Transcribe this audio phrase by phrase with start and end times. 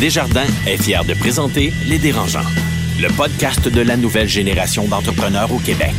[0.00, 2.48] Desjardins est fier de présenter Les Dérangeants,
[3.02, 5.92] le podcast de la nouvelle génération d'entrepreneurs au Québec.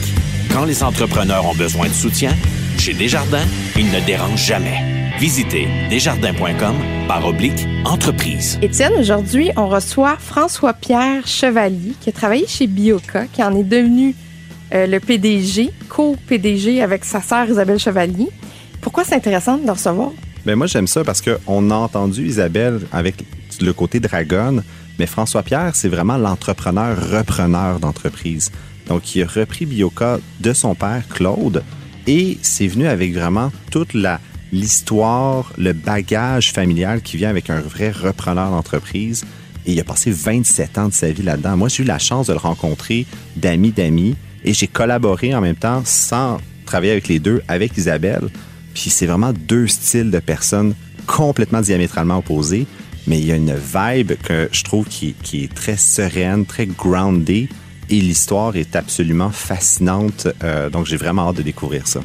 [0.51, 2.31] Quand les entrepreneurs ont besoin de soutien,
[2.79, 3.45] chez Desjardins,
[3.77, 5.13] ils ne dérangent jamais.
[5.19, 6.75] Visitez desjardins.com
[7.07, 8.57] par oblique entreprise.
[8.63, 14.15] Étienne, aujourd'hui, on reçoit François-Pierre Chevalier qui a travaillé chez Bioca, qui en est devenu
[14.73, 18.29] euh, le PDG, co-PDG avec sa sœur Isabelle Chevalier.
[18.81, 20.09] Pourquoi c'est intéressant de le recevoir?
[20.43, 23.23] Ben moi, j'aime ça parce qu'on a entendu Isabelle avec
[23.61, 24.63] le côté dragon,
[24.99, 28.51] mais François Pierre, c'est vraiment l'entrepreneur repreneur d'entreprise.
[28.87, 31.63] Donc, il a repris Bioca de son père, Claude,
[32.07, 34.19] et c'est venu avec vraiment toute la
[34.51, 39.23] l'histoire, le bagage familial qui vient avec un vrai repreneur d'entreprise.
[39.65, 41.55] Et il a passé 27 ans de sa vie là-dedans.
[41.55, 43.05] Moi, j'ai eu la chance de le rencontrer
[43.37, 48.29] d'amis d'amis et j'ai collaboré en même temps sans travailler avec les deux, avec Isabelle.
[48.73, 50.73] Puis c'est vraiment deux styles de personnes
[51.05, 52.65] complètement diamétralement opposés,
[53.07, 57.49] mais il y a une vibe que je trouve qui, est très sereine, très grounded,
[57.89, 60.27] et l'histoire est absolument fascinante.
[60.43, 62.01] Euh, donc j'ai vraiment hâte de découvrir ça.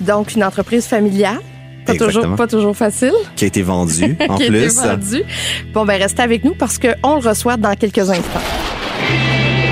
[0.00, 1.40] Donc une entreprise familiale.
[1.86, 3.14] Pas toujours, pas toujours facile.
[3.34, 4.78] Qui a été vendue, en qui plus.
[4.78, 5.24] A été vendue.
[5.72, 8.42] Bon, ben, restez avec nous parce qu'on le reçoit dans quelques instants.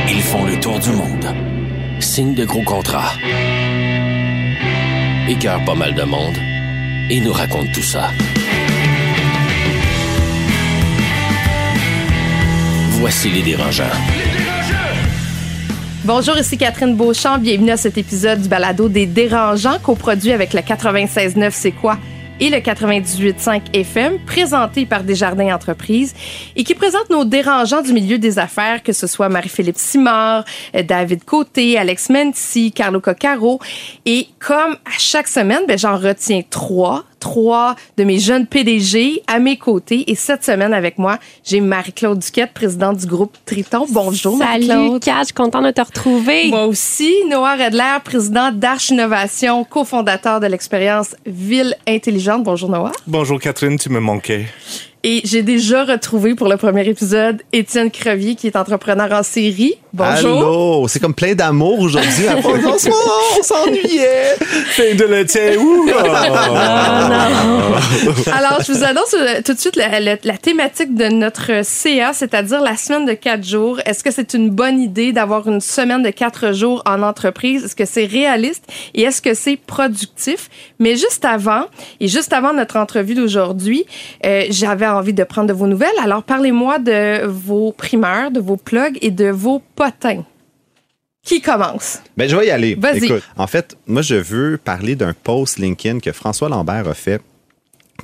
[0.08, 1.26] Ils font le tour du monde.
[2.00, 3.12] Signe de gros contrats
[5.28, 6.36] écœure pas mal de monde
[7.10, 8.10] et nous raconte tout ça.
[12.98, 13.84] Voici les dérangeants.
[16.04, 17.36] Bonjour, ici Catherine Beauchamp.
[17.36, 21.98] Bienvenue à cet épisode du balado des dérangeants, coproduit avec le 96.9 C'est quoi?
[22.40, 26.14] et le 98.5 FM, présenté par Desjardins Entreprises
[26.54, 30.44] et qui présente nos dérangeants du milieu des affaires, que ce soit Marie-Philippe Simard,
[30.74, 33.60] euh, David Côté, Alex Menti, Carlo Coccaro.
[34.04, 39.38] Et comme à chaque semaine, ben, j'en retiens trois trois de mes jeunes PDG à
[39.38, 40.10] mes côtés.
[40.10, 43.86] Et cette semaine avec moi, j'ai Marie-Claude Duquette, présidente du groupe Triton.
[43.90, 45.02] Bonjour, Marie-Claude.
[45.04, 46.48] Salut, je suis contente de te retrouver.
[46.48, 47.12] Moi aussi.
[47.28, 52.44] Noah Redler, président d'Arche Innovation, cofondateur de l'expérience Ville Intelligente.
[52.44, 52.92] Bonjour, Noah.
[53.06, 54.46] Bonjour, Catherine, tu me manquais.
[55.08, 59.78] Et j'ai déjà retrouvé pour le premier épisode Étienne Crevier, qui est entrepreneur en série.
[59.92, 60.38] Bonjour.
[60.38, 62.24] Allô, c'est comme plein d'amour aujourd'hui.
[62.44, 62.78] on
[63.40, 64.34] s'ennuyait.
[64.74, 65.52] Plein de laitier.
[68.32, 72.76] Alors, je vous annonce euh, tout de suite la, thématique de notre CA, c'est-à-dire la
[72.76, 73.78] semaine de quatre jours.
[73.86, 77.64] Est-ce que c'est une bonne idée d'avoir une semaine de quatre jours en entreprise?
[77.64, 78.64] Est-ce que c'est réaliste?
[78.92, 80.50] Et est-ce que c'est productif?
[80.80, 81.66] Mais juste avant,
[82.00, 83.86] et juste avant notre entrevue d'aujourd'hui,
[84.26, 85.88] euh, j'avais envie de prendre de vos nouvelles.
[86.02, 90.24] Alors, parlez-moi de vos primeurs, de vos plugs et de vos potins.
[91.22, 92.00] Qui commence?
[92.16, 92.76] Ben, je vais y aller.
[92.76, 93.10] Vas-y.
[93.36, 97.20] en fait, moi, je veux parler d'un post LinkedIn que François Lambert a fait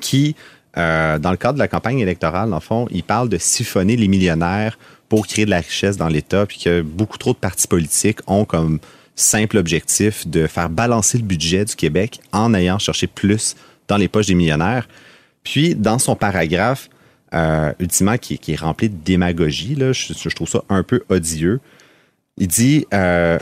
[0.00, 0.34] qui,
[0.76, 4.08] euh, dans le cadre de la campagne électorale, en fond, il parle de siphonner les
[4.08, 4.78] millionnaires
[5.08, 8.44] pour créer de la richesse dans l'État, puis que beaucoup trop de partis politiques ont
[8.44, 8.80] comme
[9.14, 13.54] simple objectif de faire balancer le budget du Québec en ayant cherché plus
[13.88, 14.88] dans les poches des millionnaires.
[15.44, 16.88] Puis, dans son paragraphe,
[17.34, 21.60] euh, ultimement, qui, est rempli de démagogie, là, je, trouve ça un peu odieux.
[22.38, 23.38] Il dit, euh,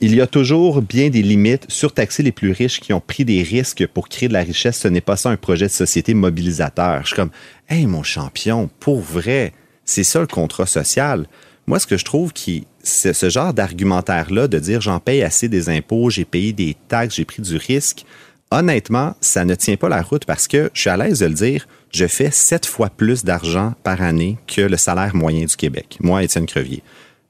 [0.00, 1.66] il y a toujours bien des limites.
[1.68, 4.88] Surtaxer les plus riches qui ont pris des risques pour créer de la richesse, ce
[4.88, 7.02] n'est pas ça un projet de société mobilisateur.
[7.02, 7.30] Je suis comme,
[7.68, 9.52] hey, mon champion, pour vrai,
[9.84, 11.26] c'est ça le contrat social.
[11.66, 15.48] Moi, ce que je trouve qui, c'est ce genre d'argumentaire-là de dire j'en paye assez
[15.48, 18.04] des impôts, j'ai payé des taxes, j'ai pris du risque,
[18.50, 21.34] honnêtement, ça ne tient pas la route parce que je suis à l'aise de le
[21.34, 25.98] dire, je fais sept fois plus d'argent par année que le salaire moyen du Québec.
[26.00, 26.82] Moi, Étienne Crevier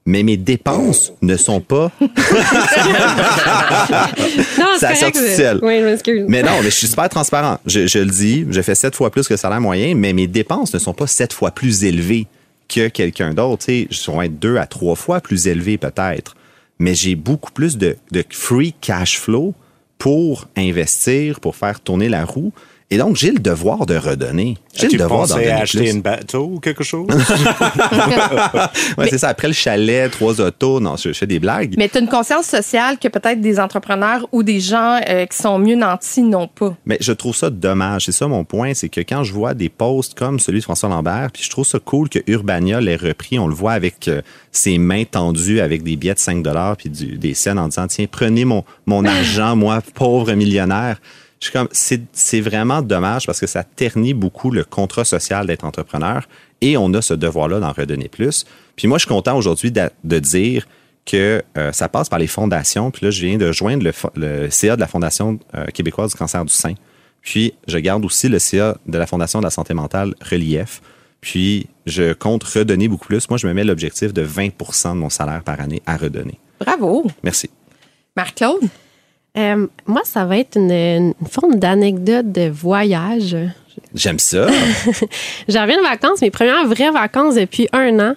[0.07, 1.91] mais mes dépenses ne sont pas.
[1.99, 2.07] non.
[5.63, 7.59] Oui, je mais non, mais je suis super transparent.
[7.65, 10.27] Je, je, le dis, je fais sept fois plus que le salaire moyen, mais mes
[10.27, 12.27] dépenses ne sont pas sept fois plus élevées
[12.69, 13.65] que quelqu'un d'autre.
[13.67, 16.35] Je suis être deux à trois fois plus élevé peut-être.
[16.77, 19.55] Mais j'ai beaucoup plus de, de free cash flow
[19.97, 22.53] pour investir, pour faire tourner la roue.
[22.91, 24.57] Et donc, j'ai le devoir de redonner.
[24.75, 27.07] J'ai le devoir d'en acheter une bateau ou quelque chose?
[28.97, 29.29] oui, c'est ça.
[29.29, 31.73] Après le chalet, trois autos, non, je, fais des blagues.
[31.77, 35.35] Mais tu as une conscience sociale que peut-être des entrepreneurs ou des gens euh, qui
[35.35, 36.75] sont mieux nantis n'ont pas.
[36.85, 38.05] Mais je trouve ça dommage.
[38.05, 40.89] C'est ça mon point, c'est que quand je vois des posts comme celui de François
[40.89, 44.21] Lambert, puis je trouve ça cool que Urbania l'ait repris, on le voit avec euh,
[44.51, 46.45] ses mains tendues avec des billets de 5
[46.77, 50.99] puis des scènes en disant, tiens, prenez mon, mon argent, moi, pauvre millionnaire
[51.71, 56.27] c'est vraiment dommage parce que ça ternit beaucoup le contrat social d'être entrepreneur
[56.61, 58.45] et on a ce devoir-là d'en redonner plus.
[58.75, 60.67] Puis moi, je suis content aujourd'hui de, dire
[61.05, 62.91] que euh, ça passe par les fondations.
[62.91, 66.43] Puis là, je viens de joindre le, CA de la Fondation euh, québécoise du cancer
[66.43, 66.73] du sein.
[67.21, 70.81] Puis je garde aussi le CA de la Fondation de la santé mentale Relief.
[71.25, 73.27] Puis, je compte redonner beaucoup plus.
[73.31, 76.37] Moi, je me mets l'objectif de 20% de mon salaire par année à redonner.
[76.59, 77.07] Bravo.
[77.23, 77.49] Merci.
[78.15, 78.69] Marc-Claude?
[79.37, 83.35] Euh, moi, ça va être une, une forme d'anecdote de voyage.
[83.93, 84.47] J'aime ça.
[85.47, 88.15] J'en reviens de vacances, mes premières vraies vacances depuis un an.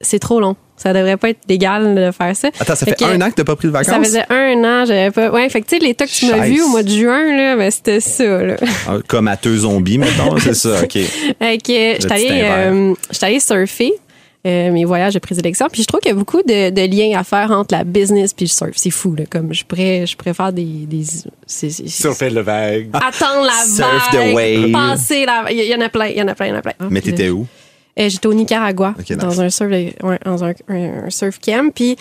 [0.00, 0.56] C'est trop long.
[0.76, 2.48] Ça devrait pas être légal de faire ça.
[2.58, 3.94] Attends, ça fait, un an que t'as pas pris de vacances?
[3.94, 5.30] Ça faisait un an, j'avais pas.
[5.30, 7.56] Ouais, fait que tu sais, l'état que tu m'as vu au mois de juin, là,
[7.56, 8.56] ben, c'était ça, là.
[8.88, 10.98] Ah, comme à deux zombies, mettons, c'est ça, OK.
[11.38, 13.92] Fait que j'étais allée, euh, allée surfer.
[14.44, 15.68] Euh, mes voyages de présélection.
[15.70, 18.34] Puis je trouve qu'il y a beaucoup de, de, liens à faire entre la business
[18.34, 18.72] puis le surf.
[18.74, 19.24] C'est fou, là.
[19.24, 20.64] Comme je pourrais, je préfère des.
[20.64, 21.04] des
[21.46, 22.90] Surfer le vague.
[22.92, 24.72] Attendre la Surf the wave.
[24.72, 25.46] Passer la.
[25.52, 26.72] Il y en a plein, il y en a plein, il y en a plein.
[26.90, 27.46] Mais t'étais où?
[28.00, 31.72] Euh, j'étais au Nicaragua, dans, un surf, ouais, dans un, un, surf camp.
[31.72, 31.96] Puis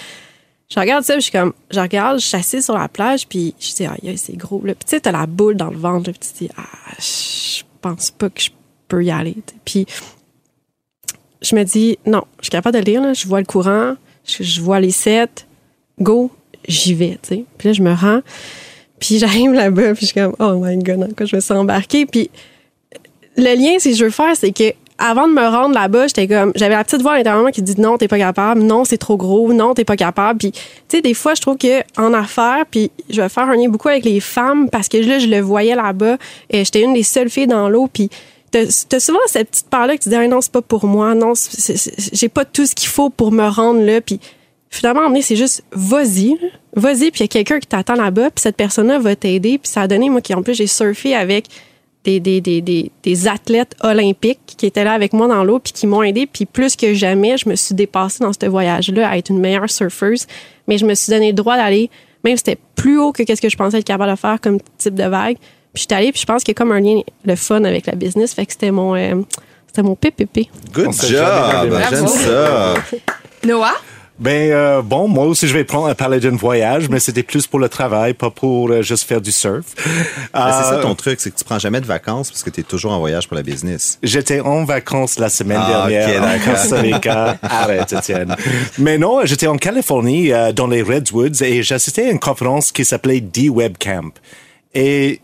[0.68, 3.28] je regarde ça, puis je suis comme, je regarde, je suis assise sur la plage,
[3.28, 4.62] puis je dis, ah, c'est gros.
[4.64, 4.74] Là.
[4.74, 6.64] Puis tu sais, t'as la boule dans le ventre, là, puis tu dis, ah,
[6.98, 8.50] je pense pas que je
[8.88, 9.36] peux y aller.
[9.64, 9.86] Puis
[11.42, 13.96] je me dis, non, je suis capable de lire, là, je vois le courant,
[14.26, 15.46] je, vois les sets,
[16.00, 16.32] go,
[16.68, 17.46] j'y vais, tu sais.
[17.58, 18.22] Puis là, je me rends,
[19.00, 22.06] puis j'arrive là-bas, puis je suis comme, oh my god, quoi, je me sens embarquée?
[22.06, 22.30] Puis
[23.38, 26.52] le lien, si je veux faire, c'est que avant de me rendre là-bas, j'étais comme,
[26.54, 29.18] j'avais la petite voix à l'intérieur qui dit non, t'es pas capable, non, c'est trop
[29.18, 30.38] gros, non, t'es pas capable.
[30.38, 33.56] Puis, tu sais, des fois, je trouve que en affaires, puis je vais faire un
[33.56, 36.18] lien beaucoup avec les femmes parce que là, je le voyais là-bas,
[36.52, 38.12] et j'étais une des seules filles dans l'eau, puis
[38.52, 41.34] t'as souvent cette petite part-là qui te dit ah, non, c'est pas pour moi, non,
[42.14, 44.20] j'ai pas tout ce qu'il faut pour me rendre là, puis
[44.70, 46.38] finalement, c'est juste vas-y,
[46.76, 49.72] vas-y, puis il y a quelqu'un qui t'attend là-bas, puis cette personne-là va t'aider, puis
[49.72, 51.48] ça a donné, moi, qui en plus, j'ai surfé avec
[52.04, 55.72] des, des, des, des, des athlètes olympiques qui étaient là avec moi dans l'eau puis
[55.72, 56.26] qui m'ont aidé.
[56.26, 59.70] Puis plus que jamais, je me suis dépassée dans ce voyage-là à être une meilleure
[59.70, 60.26] surfeuse.
[60.68, 61.90] Mais je me suis donné le droit d'aller,
[62.24, 64.60] même si c'était plus haut que ce que je pensais être capable de faire comme
[64.78, 65.38] type de vague.
[65.74, 67.86] Puis j'étais allée, puis je pense qu'il y a comme un lien, le fun avec
[67.86, 68.34] la business.
[68.34, 69.22] Fait que c'était mon, euh,
[69.68, 70.50] c'était mon PPP.
[70.74, 71.82] Good job!
[71.90, 72.74] J'aime ça!
[73.46, 73.76] Noah?
[74.20, 77.58] Ben euh, bon, moi aussi je vais prendre parler d'un voyage, mais c'était plus pour
[77.58, 79.66] le travail, pas pour euh, juste faire du surf.
[80.34, 82.60] Ben, c'est ça ton truc, c'est que tu prends jamais de vacances parce que tu
[82.60, 83.98] es toujours en voyage pour la business.
[84.04, 87.38] J'étais en vacances la semaine ah, dernière en Costa Rica.
[87.42, 88.36] Arrête, Étienne.
[88.78, 93.22] Mais non, j'étais en Californie, dans les Redwoods, et j'assistais à une conférence qui s'appelait
[93.22, 94.14] D-Web Camp.
[94.74, 95.20] Et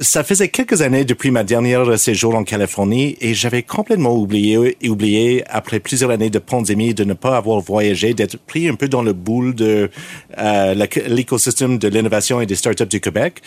[0.00, 5.44] ça faisait quelques années depuis ma dernière séjour en Californie et j'avais complètement oublié oublié
[5.48, 9.02] après plusieurs années de pandémie de ne pas avoir voyagé, d'être pris un peu dans
[9.02, 9.90] le boule de
[10.38, 13.42] euh, l'écosystème de l'innovation et des startups du Québec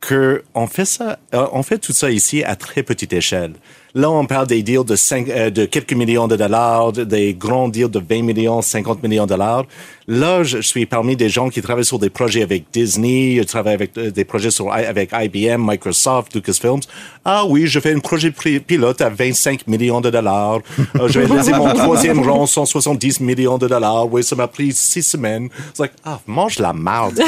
[0.00, 3.52] que on fait ça, euh, on fait tout ça ici à très petite échelle.
[3.94, 4.94] Là, on parle des deals de,
[5.30, 9.30] euh, de quelques millions de dollars, des grands deals de 20 millions, 50 millions de
[9.30, 9.64] dollars.
[10.06, 13.74] Là, je suis parmi des gens qui travaillent sur des projets avec Disney, je travaille
[13.74, 16.80] avec euh, des projets sur, avec IBM, Microsoft, Lucasfilms.
[17.22, 20.60] Ah oui, je fais un projet pilote à 25 millions de dollars.
[20.98, 24.10] Euh, je vais réaliser mon troisième rang, 170 millions de dollars.
[24.10, 25.50] Oui, ça m'a pris six semaines.
[25.74, 27.20] C'est like, ah, mange la marde.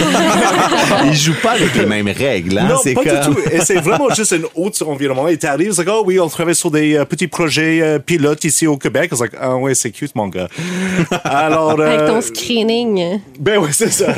[1.05, 2.69] Ils jouent pas avec les mêmes règles, hein?
[2.71, 3.39] Non, pas du tout.
[3.53, 5.29] Et c'est vraiment juste un autre environnement.
[5.29, 8.45] Et t'arrives, c'est like, oh oui, on travaille sur des euh, petits projets euh, pilotes
[8.45, 9.11] ici au Québec.
[9.13, 10.49] C'est like, ah ouais, c'est cute, mon gars.
[11.23, 13.21] Alors, Avec ton euh, screening.
[13.39, 14.15] Ben oui, c'est ça.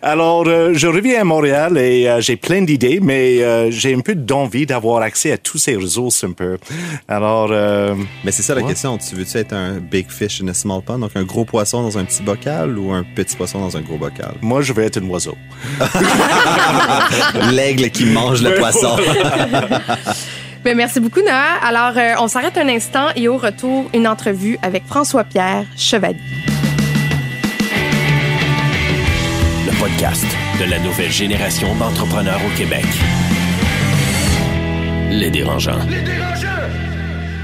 [0.00, 4.77] Alors, je reviens à Montréal et j'ai plein d'idées, mais j'ai un peu d'envie d'avoir
[5.02, 6.58] accès à tous ces ressources un peu.
[7.06, 7.48] Alors...
[8.24, 8.98] mais c'est ça la question.
[8.98, 11.98] Tu veux-tu être un big fish in a small pond, donc un gros poisson dans
[11.98, 14.34] un petit bocal ou un petit poisson dans un gros bocal?
[14.40, 15.36] Moi, je veux être un oiseau.
[17.52, 18.96] L'aigle qui mange le poisson.
[20.64, 21.58] Mais merci beaucoup, Noah.
[21.62, 26.18] Alors, euh, on s'arrête un instant et au retour, une entrevue avec François-Pierre Chevalier.
[29.66, 30.26] Le podcast
[30.60, 32.86] de la nouvelle génération d'entrepreneurs au Québec.
[35.18, 35.84] Les dérangeants.
[35.90, 36.46] Les dérangeants!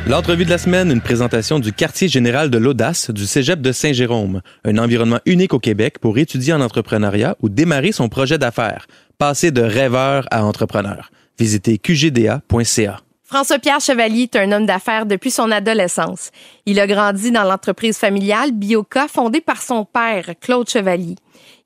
[0.07, 4.43] L'entrevue de la semaine, une présentation du quartier général de l'audace du Cégep de Saint-Jérôme,
[4.65, 8.87] un environnement unique au Québec pour étudier en entrepreneuriat ou démarrer son projet d'affaires,
[9.19, 11.11] passer de rêveur à entrepreneur.
[11.37, 13.01] Visitez qgda.ca.
[13.25, 16.31] François-Pierre Chevalier est un homme d'affaires depuis son adolescence.
[16.67, 21.17] Il a grandi dans l'entreprise familiale Bioca fondée par son père, Claude Chevalier.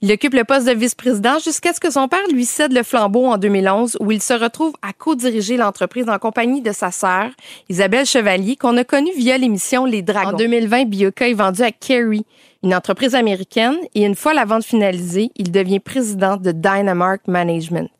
[0.00, 3.26] Il occupe le poste de vice-président jusqu'à ce que son père lui cède le flambeau
[3.26, 7.30] en 2011 où il se retrouve à co-diriger l'entreprise en compagnie de sa sœur,
[7.68, 10.30] Isabelle Chevalier, qu'on a connue via l'émission Les Dragons.
[10.30, 12.24] En 2020, Bioca est vendu à Kerry,
[12.62, 17.90] une entreprise américaine, et une fois la vente finalisée, il devient président de Dynamark Management.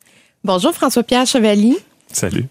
[0.45, 1.77] Bonjour François-Pierre Chevalier.
[2.13, 2.47] Salut.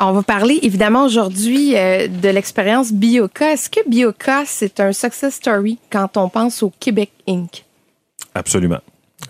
[0.00, 3.52] On va parler évidemment aujourd'hui euh, de l'expérience Bioca.
[3.52, 7.67] Est-ce que Bioca, c'est un success story quand on pense au Québec Inc?
[8.34, 8.80] Absolument.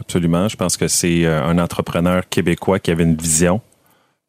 [0.01, 0.49] Absolument.
[0.49, 3.61] Je pense que c'est euh, un entrepreneur québécois qui avait une vision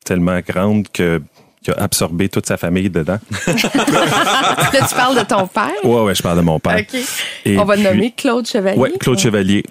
[0.06, 1.22] tellement grande que
[1.64, 3.20] qui a absorbé toute sa famille dedans.
[3.48, 5.72] Là, tu parles de ton père?
[5.84, 6.84] Ouais, ouais, je parle de mon père.
[7.46, 8.80] On va le nommer Claude Chevalier.
[8.80, 9.64] Oui, Claude Chevalier,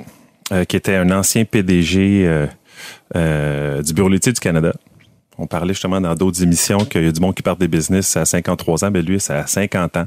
[0.53, 2.47] euh, qui était un ancien PDG euh,
[3.17, 4.73] euh, du Bureau laitier du Canada.
[5.39, 8.17] On parlait justement dans d'autres émissions qu'il y a du monde qui part des business
[8.17, 8.91] à 53 ans.
[8.91, 10.07] mais ben, lui, c'est à 50 ans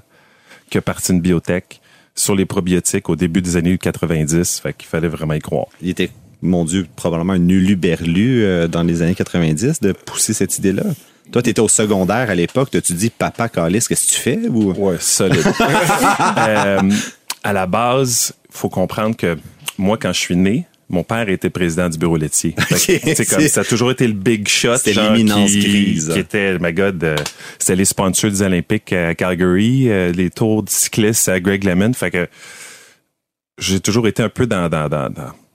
[0.69, 1.80] qu'il a parti une biotech
[2.15, 4.59] sur les probiotiques au début des années 90.
[4.59, 5.67] Fait qu'il fallait vraiment y croire.
[5.81, 6.09] Il était,
[6.41, 10.83] mon Dieu, probablement un uluberlu euh, dans les années 90 de pousser cette idée-là.
[11.31, 12.69] Toi, tu étais au secondaire à l'époque.
[12.71, 14.39] Tu dis, papa Calis, qu'est-ce que tu fais?
[14.49, 14.73] Ou...
[14.73, 15.45] Ouais, solide.
[16.37, 16.81] euh,
[17.43, 19.37] à la base, faut comprendre que
[19.77, 22.53] moi, quand je suis né, mon père était président du bureau laitier.
[22.75, 24.77] C'est comme ça a toujours été le big shot.
[24.77, 26.12] C'était l'imminence grise.
[26.13, 27.15] Qui était, my God, euh,
[27.57, 31.93] c'était les sponsors des Olympiques à Calgary, euh, les tours de cyclistes à Greg Lemon.
[31.93, 32.27] Fait que
[33.57, 35.10] j'ai toujours été un peu dans, dans, dans,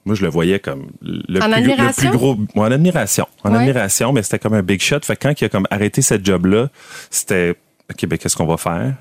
[0.05, 2.03] moi, je le voyais comme le, en plus, admiration?
[2.03, 2.37] le plus gros.
[2.55, 3.27] en admiration.
[3.43, 5.01] En admiration, mais c'était comme un big shot.
[5.03, 6.69] Fait que quand il a comme arrêté cette job-là,
[7.11, 7.55] c'était
[7.91, 8.95] OK, ben qu'est-ce qu'on va faire?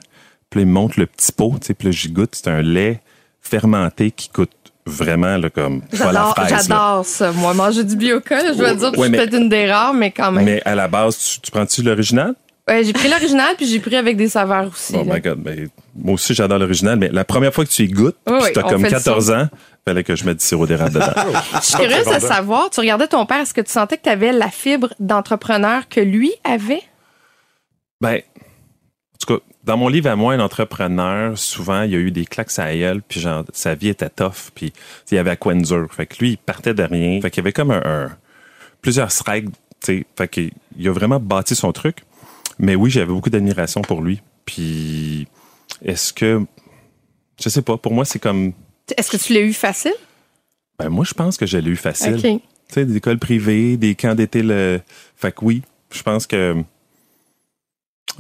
[0.51, 2.35] Puis il me montre le petit pot, tu sais, puis là, j'y goûte.
[2.35, 3.01] C'est un lait
[3.41, 4.51] fermenté qui coûte
[4.87, 7.33] vraiment là, comme j'adore, J'adore ça.
[7.33, 10.13] Moi, manger du bioca, je dois dire que je suis peut-être une des rares, mais
[10.13, 10.45] quand même.
[10.45, 12.35] Mais à la base, tu, prends-tu l'original?
[12.69, 14.95] Ouais, j'ai pris l'original puis j'ai pris avec des saveurs aussi.
[14.97, 17.89] Oh my God, ben, moi aussi j'adore l'original, mais la première fois que tu y
[17.89, 19.49] goûtes, oh, tu as comme 14 ans,
[19.87, 21.13] fallait que je mette du sirop d'érable dedans.
[21.55, 24.09] je suis curieuse de savoir, tu regardais ton père, est-ce que tu sentais que tu
[24.09, 26.83] avais la fibre d'entrepreneur que lui avait?
[28.01, 28.21] Ben,
[29.67, 32.73] dans mon livre à moi, un entrepreneur, souvent, il y a eu des claques à
[32.73, 34.73] gueule, puis genre, sa vie était tough, puis
[35.11, 35.55] il y avait à quoi
[35.91, 37.21] Fait que lui, il partait de rien.
[37.21, 38.17] Fait qu'il y avait comme un,
[38.81, 40.07] plusieurs strikes, tu sais.
[40.17, 40.53] Fait qu'il
[40.89, 42.05] a vraiment bâti son truc.
[42.61, 44.23] Mais oui, j'avais beaucoup d'admiration pour lui.
[44.45, 45.27] Puis,
[45.85, 46.43] est-ce que,
[47.43, 48.53] je sais pas, pour moi, c'est comme...
[48.97, 49.95] Est-ce que tu l'as eu facile?
[50.79, 52.23] Ben, moi, je pense que je l'ai eu facile.
[52.23, 54.81] Tu sais, des écoles privées, des camps d'été, le...
[55.17, 56.63] Fait que oui, je pense que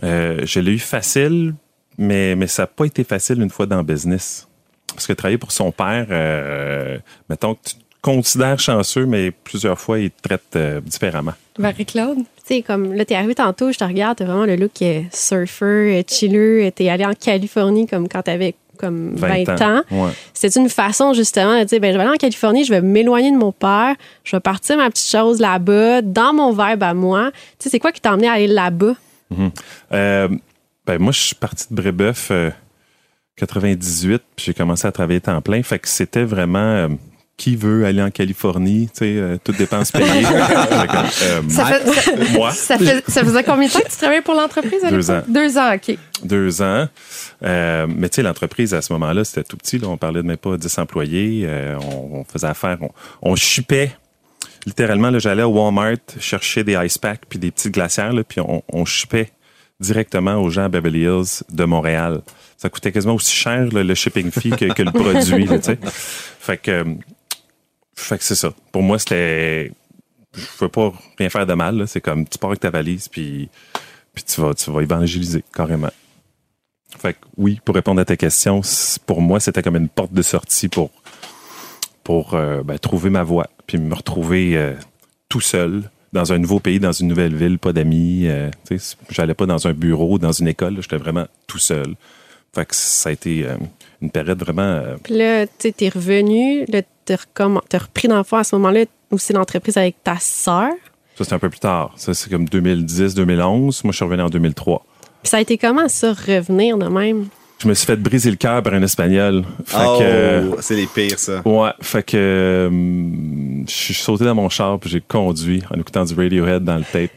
[0.02, 1.54] euh, je l'ai eu facile,
[1.98, 4.48] mais, mais ça n'a pas été facile une fois dans le business.
[4.88, 9.78] Parce que travailler pour son père, euh, mettons que tu te considères chanceux, mais plusieurs
[9.78, 11.34] fois, il te traite euh, différemment.
[11.58, 12.18] Marie-Claude?
[12.18, 12.24] Tu
[12.54, 16.70] sais, comme là, t'es arrivé tantôt, je te regarde, t'as vraiment le look surfer, chiller,
[16.72, 19.82] t'es allé en Californie comme quand t'avais comme 20, ans.
[20.34, 23.32] C'est une façon justement de dire ben je vais aller en Californie, je vais m'éloigner
[23.32, 27.30] de mon père, je vais partir ma petite chose là-bas, dans mon vibe à moi.
[27.58, 28.94] Tu sais, c'est quoi qui t'a emmené à aller là-bas?
[29.30, 29.50] Mhm.
[29.92, 30.28] Euh,
[30.86, 32.30] ben moi, je suis parti de Brébeuf
[33.36, 35.62] 98, euh, puis j'ai commencé à travailler temps plein.
[35.62, 36.88] Fait que c'était vraiment euh,
[37.36, 40.22] qui veut aller en Californie, tu sais, toutes dépenses payées.
[41.48, 41.80] ça,
[42.32, 42.50] moi.
[42.52, 45.22] Ça, faisait combien de temps que tu travaillais pour l'entreprise Deux ans.
[45.28, 45.98] Deux ans, OK.
[46.24, 46.88] Deux ans.
[47.42, 49.80] mais tu sais, l'entreprise, à ce moment-là, c'était tout petit.
[49.84, 51.46] on parlait de même pas 10 employés.
[51.80, 52.78] On, faisait affaire.
[52.80, 52.90] On,
[53.20, 53.92] on chipait
[54.66, 58.62] littéralement, j'allais au Walmart chercher des ice packs puis des petites glacières, là, puis on,
[58.72, 59.30] on shippait
[59.80, 62.22] directement aux gens à Beverly Hills de Montréal.
[62.56, 65.46] Ça coûtait quasiment aussi cher le shipping fee que, le produit.
[66.40, 66.84] fait que,
[67.94, 68.52] fait que c'est ça.
[68.72, 69.72] Pour moi, c'était.
[70.34, 71.86] Je ne veux pas rien faire de mal.
[71.86, 73.48] C'est comme tu pars avec ta valise, puis,
[74.14, 75.90] puis tu, vas, tu vas évangéliser carrément.
[76.98, 78.62] Fait que oui, pour répondre à ta question,
[79.06, 80.90] pour moi, c'était comme une porte de sortie pour
[82.06, 84.74] pour euh, ben, trouver ma voie, puis me retrouver euh,
[85.28, 88.28] tout seul dans un nouveau pays, dans une nouvelle ville, pas d'amis.
[88.28, 88.48] Euh,
[89.10, 91.96] j'allais pas dans un bureau, dans une école, j'étais vraiment tout seul.
[92.54, 93.44] Fait que ça a été
[94.00, 94.82] une période vraiment.
[95.02, 99.96] Puis là, tu es revenu, tu as repris dans à ce moment-là aussi l'entreprise avec
[100.04, 100.70] ta sœur.
[101.18, 101.92] Ça, c'est un peu plus tard.
[101.96, 103.80] Ça, c'est comme 2010-2011.
[103.82, 104.86] Moi, je suis revenu en 2003.
[105.22, 107.26] Puis ça a été comment, ça, revenir de même?
[107.58, 109.44] Je me suis fait briser le cœur par un espagnol.
[109.74, 111.42] oh, c'est les pires, ça.
[111.44, 112.70] Ouais, fait que euh,
[113.66, 116.84] je suis sauté dans mon char puis j'ai conduit en écoutant du Radiohead dans le
[116.84, 117.10] tape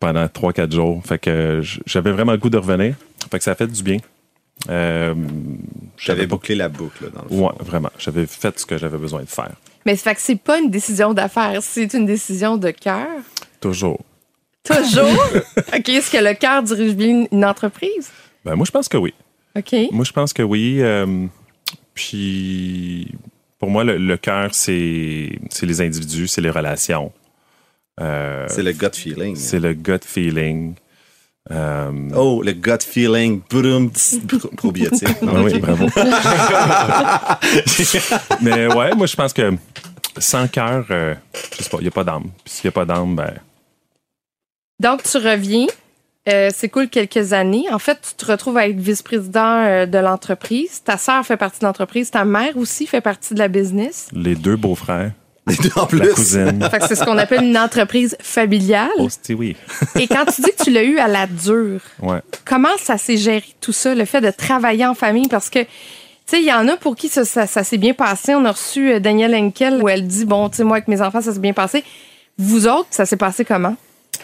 [0.00, 1.02] pendant 3-4 jours.
[1.04, 2.94] Fait que j'avais vraiment le goût de revenir.
[3.30, 3.98] Fait que ça a fait du bien.
[4.70, 5.14] Euh,
[5.98, 7.46] j'avais bouclé la boucle, dans le fond.
[7.46, 7.90] Ouais, vraiment.
[7.98, 9.52] J'avais fait ce que j'avais besoin de faire.
[9.84, 13.08] Mais fait que c'est pas une décision d'affaires, c'est une décision de cœur?
[13.60, 14.00] Toujours.
[14.62, 15.04] Toujours?
[15.76, 15.88] OK.
[15.88, 18.10] Est-ce que le cœur dirige bien une entreprise?
[18.44, 19.12] Ben, moi, je pense que oui.
[19.92, 20.78] Moi, je pense que oui.
[20.80, 21.26] Euh,
[21.94, 23.12] puis,
[23.58, 27.12] pour moi, le, cœur, c'est les individus, c'est les relations.
[28.00, 29.36] Euh, c'est le gut feeling.
[29.36, 30.74] C'est le gut feeling.
[31.50, 33.42] Euh, oh, le gut feeling,
[34.56, 35.08] probiotique.
[35.22, 35.86] oui, bravo.
[38.42, 39.52] Mais ouais, moi, je pense que
[40.18, 42.30] sans cœur, je sais pas, il n'y a pas d'âme.
[42.44, 43.34] Puis s'il n'y a pas d'âme, ben.
[44.80, 45.66] Donc, tu reviens
[46.28, 47.64] euh, c'est cool quelques années.
[47.72, 50.82] En fait, tu te retrouves à être vice-président euh, de l'entreprise.
[50.84, 52.10] Ta sœur fait partie de l'entreprise.
[52.10, 54.08] Ta mère aussi fait partie de la business.
[54.12, 55.12] Les deux beaux-frères.
[55.76, 55.98] en plus.
[55.98, 56.68] La cousine.
[56.70, 58.88] Fait que c'est ce qu'on appelle une entreprise familiale.
[58.98, 59.54] Oh, oui.
[60.00, 62.20] Et quand tu dis que tu l'as eu à la dure, Ouais.
[62.46, 65.28] comment ça s'est géré tout ça, le fait de travailler en famille?
[65.28, 65.68] Parce que, tu
[66.24, 68.34] sais, il y en a pour qui ça, ça- ça s'est bien passé.
[68.34, 71.02] On a reçu euh, Danielle Henkel où elle dit, bon, tu sais, moi, avec mes
[71.02, 71.84] enfants, ça s'est bien passé.
[72.38, 73.76] Vous autres, ça s'est passé comment?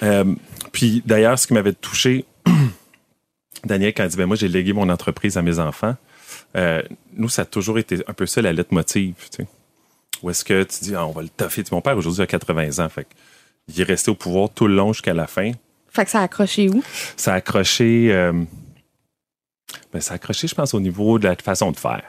[0.02, 0.24] Euh,
[0.72, 2.24] puis d'ailleurs, ce qui m'avait touché,
[3.64, 5.96] Daniel, quand elle dit ben, Moi, j'ai légué mon entreprise à mes enfants,
[6.56, 6.82] euh,
[7.14, 9.14] nous, ça a toujours été un peu ça la lettre motive.
[9.30, 9.48] Tu sais.
[10.22, 11.62] Où est-ce que tu dis Ah, On va le toffer.
[11.72, 12.88] Mon père, aujourd'hui, a 80 ans.
[12.88, 13.10] Fait que
[13.68, 15.52] il est resté au pouvoir tout le long jusqu'à la fin.
[15.92, 16.82] Fait que ça a accroché où?
[17.16, 18.08] Ça a accroché.
[18.12, 18.32] euh,
[19.92, 22.02] ben, ça a accroché, je pense, au niveau de la façon de faire.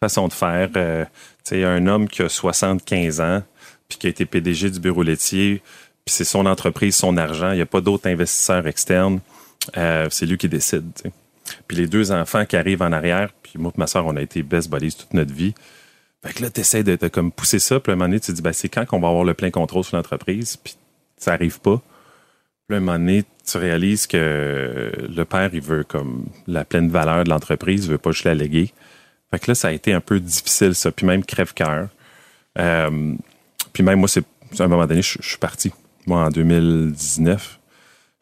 [0.00, 0.70] Façon de faire.
[0.76, 1.04] euh,
[1.44, 3.42] tu sais, un homme qui a 75 ans,
[3.88, 5.62] puis qui a été PDG du bureau laitier,
[6.06, 9.18] puis c'est son entreprise, son argent, il n'y a pas d'autres investisseurs externes.
[9.76, 10.84] Euh, c'est lui qui décide.
[11.66, 14.22] Puis les deux enfants qui arrivent en arrière, puis moi et ma soeur, on a
[14.22, 15.52] été best buddies toute notre vie.
[16.24, 18.28] Fait que là, tu essaies de, comme pousser ça, puis à un moment donné, tu
[18.28, 20.76] te dis, ben, c'est quand qu'on va avoir le plein contrôle sur l'entreprise, puis
[21.16, 21.82] ça arrive pas.
[22.68, 26.88] Puis à un moment donné, tu réalises que le père, il veut comme la pleine
[26.88, 28.72] valeur de l'entreprise, il veut pas juste la léguer.
[29.32, 30.92] Fait que là, ça a été un peu difficile, ça.
[30.92, 31.88] Puis même crève-cœur.
[32.58, 33.14] Euh,
[33.72, 34.24] puis même, moi, c'est
[34.60, 35.72] à un moment donné, je suis parti.
[36.06, 37.58] Moi, en 2019,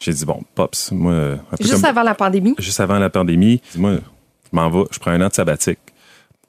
[0.01, 1.37] j'ai dit, bon, Pops, moi...
[1.61, 2.55] Juste comme- avant la pandémie?
[2.59, 5.79] juste avant la pandémie, moi, je m'en vais, je prends un an de sabbatique,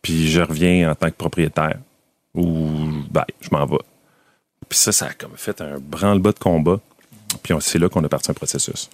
[0.01, 1.77] puis je reviens en tant que propriétaire.
[2.33, 2.69] Ou,
[3.09, 3.77] ben, je m'en vais.
[4.67, 6.79] Puis ça, ça a comme fait un branle-bas de combat.
[7.43, 8.89] Puis on- c'est là qu'on a parti un processus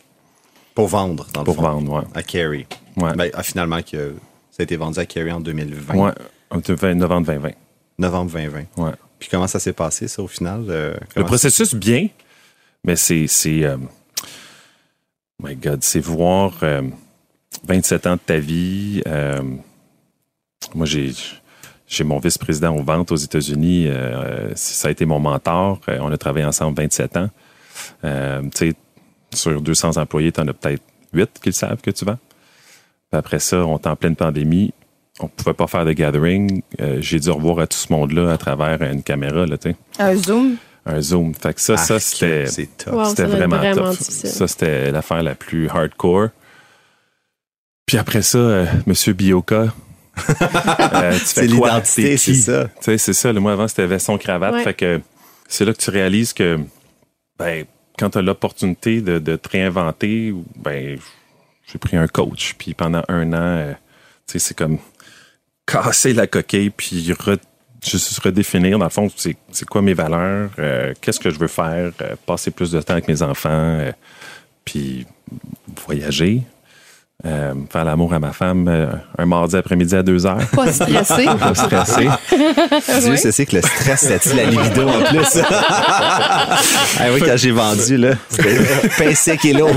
[0.75, 1.62] Pour vendre, dans le pour fond.
[1.63, 2.03] vendre, ouais.
[2.13, 2.65] À Kerry.
[2.98, 3.13] Ouais.
[3.15, 4.13] Ben, ah, finalement, que
[4.51, 5.95] ça a été vendu à Kerry en 2020.
[5.95, 6.12] Ouais,
[6.51, 7.51] en 20 novembre 2020.
[7.98, 8.63] Novembre 2020.
[8.77, 8.91] Ouais.
[9.17, 10.65] Puis comment ça s'est passé, ça, au final?
[10.69, 12.07] euh, Le processus, bien,
[12.84, 13.28] mais c'est.
[13.64, 13.78] euh,
[15.42, 16.82] my God, c'est voir euh,
[17.68, 19.02] 27 ans de ta vie.
[19.08, 19.42] euh,
[20.76, 21.12] moi, j'ai.
[21.88, 23.88] J'ai mon vice-président aux ventes aux États-Unis.
[23.88, 25.82] euh, ça a été mon mentor.
[25.90, 27.30] Euh, on a travaillé ensemble 27 ans.
[28.06, 28.74] Euh, tu sais,
[29.34, 32.18] sur 200 employés, tu en as peut-être 8 qui le savent que tu vends.
[33.12, 34.74] Après ça, on est en pleine pandémie.
[35.20, 36.62] On pouvait pas faire de gathering.
[36.80, 39.58] Euh, J'ai dû revoir à tout ce monde-là à travers une caméra, là,
[40.00, 40.56] Un Zoom?
[40.86, 41.34] Un zoom.
[41.36, 42.46] Fait que ça, ça c'était.
[42.88, 43.98] Wow, c'était vraiment, vraiment tough.
[44.00, 44.30] difficile.
[44.30, 46.30] Ça, c'était l'affaire la plus hardcore.
[47.86, 49.74] Puis après ça, euh, Monsieur Bioka.
[50.20, 51.70] euh, tu C'est fais quoi?
[51.70, 52.65] l'identité, c'est ça.
[52.67, 53.32] Tu sais, c'est ça.
[53.34, 54.54] Le mois avant, c'était veston cravate.
[54.54, 54.63] Ouais.
[54.63, 55.02] Fait que
[55.48, 56.60] c'est là que tu réalises que,
[57.38, 57.65] ben,
[57.98, 60.98] quand tu as l'opportunité de, de te réinventer, ben,
[61.72, 62.56] j'ai pris un coach.
[62.58, 63.74] Puis pendant un an, euh,
[64.28, 64.78] tu sais, c'est comme
[65.65, 67.38] casser la coquille, puis re-
[67.84, 71.48] juste redéfinir, dans le fond, c'est c'est quoi mes valeurs, euh, qu'est-ce que je veux
[71.48, 73.91] faire, euh, passer plus de temps avec mes enfants, euh,
[74.65, 75.06] puis
[75.86, 76.44] voyager,
[77.24, 80.39] euh, faire l'amour à ma femme euh, un mardi après-midi à 2 heures.
[80.56, 81.26] Pas stressé?
[81.39, 82.08] Pas stressé.
[83.02, 85.38] Dieu, c'est c'est que le stress, c'est la libido en plus?
[85.52, 86.58] ah
[87.13, 88.58] oui, quand j'ai vendu, là, c'était
[88.98, 89.70] pain sec et l'eau.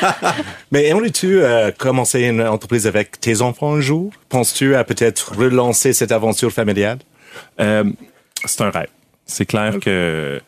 [0.72, 4.10] Mais aimerais-tu euh, commencer une entreprise avec tes enfants un jour?
[4.30, 6.98] Penses-tu à peut-être relancer cette aventure familiale?
[7.60, 7.84] Euh,
[8.44, 8.88] c'est un rêve.
[9.26, 10.40] C'est clair que.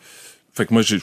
[0.53, 0.99] Fait que moi, j'ai.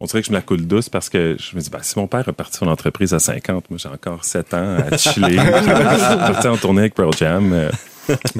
[0.00, 1.96] On dirait que je me la coule douce parce que je me dis, ben, si
[1.96, 5.36] mon père est parti son entreprise à 50, moi j'ai encore 7 ans à chiller,
[5.76, 7.52] partir en tournée avec Pearl Jam.
[7.52, 7.70] euh,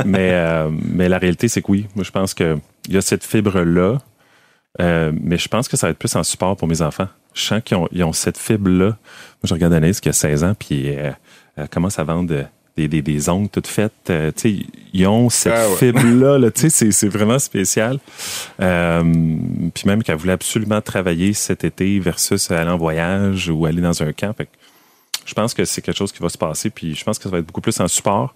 [0.04, 3.22] mais, euh, mais la réalité, c'est que oui, moi je pense qu'il y a cette
[3.22, 3.98] fibre-là,
[4.80, 7.06] euh, mais je pense que ça va être plus en support pour mes enfants.
[7.32, 8.86] Je sens qu'ils ont, ils ont cette fibre-là.
[8.86, 8.96] Moi,
[9.44, 12.44] je regarde Anaïs qui a 16 ans, puis elle commence à vendre
[12.76, 13.92] des, des, des ongles toutes faites.
[14.10, 15.76] Euh, tu sais, ils ont cette Ah ouais.
[15.76, 16.38] fibre-là.
[16.38, 17.98] Là, tu sais, c'est, c'est vraiment spécial.
[18.60, 19.02] Euh,
[19.74, 24.02] puis même qu'elle voulait absolument travailler cet été versus aller en voyage ou aller dans
[24.02, 24.32] un camp.
[24.36, 24.50] Fait que
[25.24, 26.70] je pense que c'est quelque chose qui va se passer.
[26.70, 28.34] Puis je pense que ça va être beaucoup plus en support.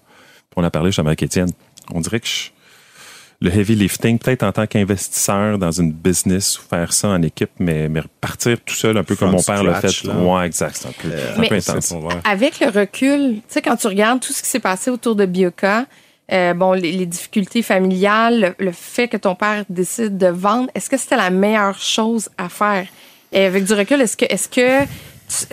[0.51, 1.51] Puis on a parlé justement avec Étienne.
[1.92, 2.51] On dirait que je-
[3.40, 7.51] le heavy lifting, peut-être en tant qu'investisseur dans une business ou faire ça en équipe,
[7.59, 10.05] mais, mais repartir tout seul, un peu comme mon père l'a fait.
[10.05, 10.14] là.
[10.14, 10.77] Ouais, exact.
[10.81, 11.94] C'est un peu, un Mais- peu intense.
[12.25, 15.27] Avec le recul, tu sais, quand tu regardes tout ce qui s'est passé autour de
[15.27, 15.85] Bioca,
[16.33, 20.68] euh, bon, les, les difficultés familiales, le, le fait que ton père décide de vendre,
[20.75, 22.87] est-ce que c'était la meilleure chose à faire?
[23.33, 24.83] Et avec du recul, est-ce que, est-ce que,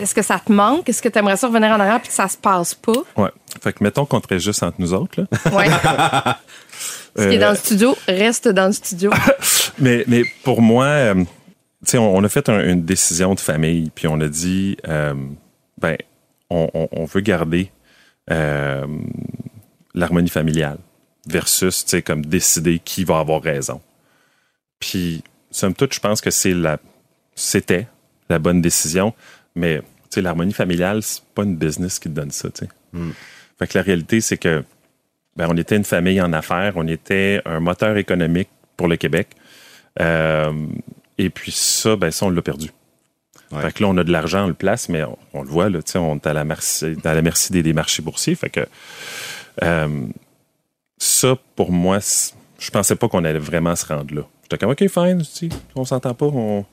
[0.02, 0.88] est-ce que ça te manque?
[0.88, 2.92] Est-ce que tu aimerais ça revenir en arrière puis que ça se passe pas?
[3.16, 3.30] Ouais.
[3.62, 5.20] Fait que mettons qu'on serait juste entre nous autres.
[5.20, 5.52] Là.
[5.52, 5.66] Ouais.
[7.16, 9.10] Ce qui est dans le studio reste dans le studio.
[9.78, 11.26] Mais, mais pour moi, euh, tu
[11.84, 15.14] sais, on, on a fait un- une décision de famille, puis on a dit, euh,
[15.80, 15.96] ben,
[16.50, 17.70] on, on- on veut garder
[18.30, 18.86] euh,
[19.94, 20.78] l'harmonie familiale
[21.28, 23.80] versus, tu sais, comme décider qui va avoir raison.
[24.78, 26.78] Puis, somme toute, je pense que c'est la,
[27.34, 27.86] c'était
[28.28, 29.12] la bonne décision,
[29.54, 32.70] mais, tu sais, l'harmonie familiale, c'est pas une business qui te donne ça, tu sais.
[33.58, 34.64] Fait que la réalité, c'est que
[35.36, 39.28] ben, on était une famille en affaires, on était un moteur économique pour le Québec.
[40.00, 42.70] et puis ça, ben ça, on l'a perdu.
[43.60, 45.78] Fait que là, on a de l'argent, on le place, mais on, le voit, là,
[45.94, 48.34] on est à la merci, à la merci des, marchés boursiers.
[48.34, 48.66] Fait que
[50.98, 51.98] ça, pour moi,
[52.58, 54.22] je pensais pas qu'on allait vraiment se rendre là.
[54.42, 55.22] J'étais comme, OK, fine,
[55.74, 56.64] on s'entend pas, on...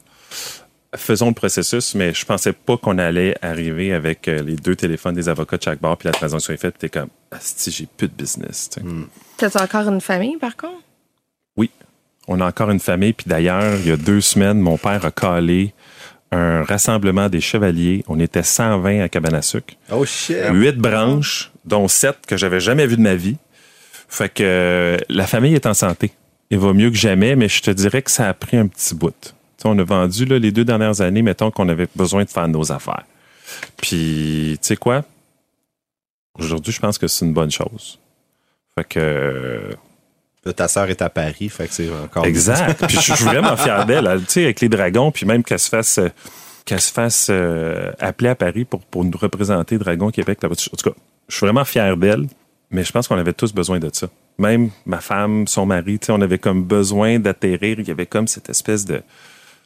[0.95, 5.15] faisons le processus, mais je pensais pas qu'on allait arriver avec euh, les deux téléphones
[5.15, 7.85] des avocats de chaque bar, puis la transaction est faite, puis t'es comme, si j'ai
[7.85, 8.69] plus de business.
[8.81, 9.03] Hmm.
[9.37, 10.81] T'as encore une famille, par contre?
[11.55, 11.69] Oui,
[12.27, 15.11] on a encore une famille, puis d'ailleurs, il y a deux semaines, mon père a
[15.11, 15.73] calé
[16.31, 18.03] un rassemblement des chevaliers.
[18.07, 19.73] On était 120 à Cabane à sucre.
[19.91, 20.37] Oh shit!
[20.51, 23.37] Huit branches, dont sept que j'avais jamais vues de ma vie.
[24.07, 26.11] Fait que euh, la famille est en santé.
[26.49, 28.95] Il va mieux que jamais, mais je te dirais que ça a pris un petit
[28.95, 29.33] bout.
[29.65, 32.71] On a vendu là, les deux dernières années, mettons qu'on avait besoin de faire nos
[32.71, 33.05] affaires.
[33.77, 35.03] Puis, tu sais quoi?
[36.37, 37.99] Aujourd'hui, je pense que c'est une bonne chose.
[38.75, 39.75] Fait que.
[40.55, 42.25] ta sœur est à Paris, fait que c'est encore.
[42.25, 42.85] Exact.
[42.87, 44.21] puis je suis vraiment fier d'elle.
[44.27, 45.99] Tu sais, avec les dragons, puis même qu'elle se fasse.
[46.65, 50.39] qu'elle se fasse euh, appeler à Paris pour, pour nous représenter Dragon Québec.
[50.43, 50.95] En tout cas,
[51.27, 52.27] je suis vraiment fier d'elle.
[52.71, 54.07] Mais je pense qu'on avait tous besoin de ça.
[54.37, 57.79] Même ma femme, son mari, on avait comme besoin d'atterrir.
[57.79, 59.01] Il y avait comme cette espèce de,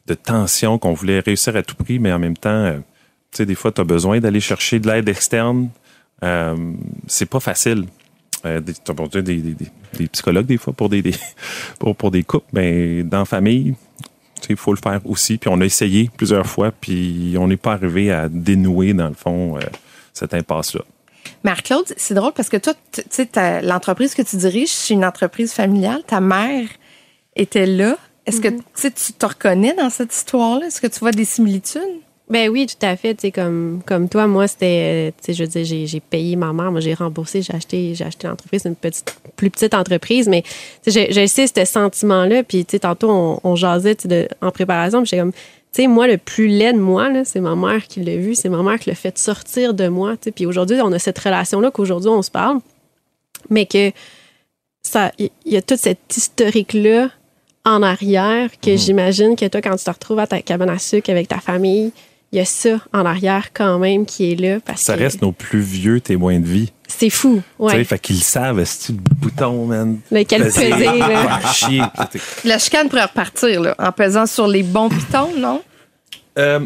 [0.07, 2.77] de tension qu'on voulait réussir à tout prix, mais en même temps, euh,
[3.31, 5.69] tu sais, des fois, tu as besoin d'aller chercher de l'aide externe.
[6.23, 6.55] Euh,
[7.07, 7.85] c'est pas facile.
[8.45, 8.73] Euh, des,
[9.21, 9.55] des,
[9.97, 11.03] des, psychologues, des fois, pour des,
[11.79, 13.75] pour, pour des couples, mais dans la famille,
[14.49, 15.37] il faut le faire aussi.
[15.37, 19.15] Puis on a essayé plusieurs fois, puis on n'est pas arrivé à dénouer, dans le
[19.15, 19.61] fond, euh,
[20.13, 20.81] cette impasse-là.
[21.43, 25.53] Marc-Claude, c'est drôle parce que toi, tu sais, l'entreprise que tu diriges, c'est une entreprise
[25.53, 26.01] familiale.
[26.05, 26.67] Ta mère
[27.35, 27.97] était là.
[28.25, 28.93] Est-ce que mm-hmm.
[29.05, 30.67] tu te reconnais dans cette histoire-là?
[30.67, 31.81] Est-ce que tu vois des similitudes?
[32.27, 33.31] Ben oui, tout à fait.
[33.31, 37.43] Comme, comme toi, moi, c'était, je veux dire, j'ai, payé ma mère, moi, j'ai remboursé,
[37.43, 40.43] j'ai acheté, j'ai acheté l'entreprise, une petite, plus petite entreprise, mais
[40.87, 42.41] j'ai, j'ai ce sentiment-là.
[42.43, 46.17] Puis, tantôt, on, on jasait de, en préparation, puis j'étais comme, tu sais, moi, le
[46.17, 48.95] plus laid de moi, c'est ma mère qui l'a vu, c'est ma mère qui l'a
[48.95, 50.15] fait sortir de moi.
[50.33, 52.59] Puis aujourd'hui, on a cette relation-là qu'aujourd'hui, on se parle,
[53.51, 53.91] mais que
[54.81, 57.09] ça, il y, a toute cette historique-là
[57.65, 58.77] en arrière que mhm.
[58.77, 61.91] j'imagine que toi, quand tu te retrouves à ta cabane à sucre avec ta famille,
[62.31, 64.59] il y a ça en arrière quand même qui est là.
[64.59, 66.71] Parce ça reste nos plus vieux témoins de vie.
[66.87, 67.73] C'est fou, ouais.
[67.73, 69.99] Tu sais, fait qu'ils savent, c'est le bouton, man?
[70.11, 71.39] Mais quel plaisir, là.
[71.53, 71.81] chier.
[72.43, 75.63] La chicane pourrait repartir, là, en pesant sur les bons pitons, non?
[76.37, 76.59] Euh,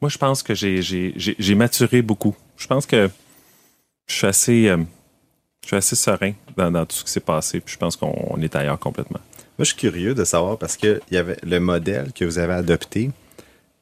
[0.00, 2.34] moi, je pense que j'ai maturé beaucoup.
[2.56, 3.10] Je pense que
[4.06, 4.78] je suis assez, euh,
[5.62, 7.60] je suis assez serein dans, tout ce qui s'est passé.
[7.60, 9.20] Puis je pense qu'on est ailleurs complètement.
[9.58, 12.38] Moi, je suis curieux de savoir parce que il y avait le modèle que vous
[12.38, 13.10] avez adopté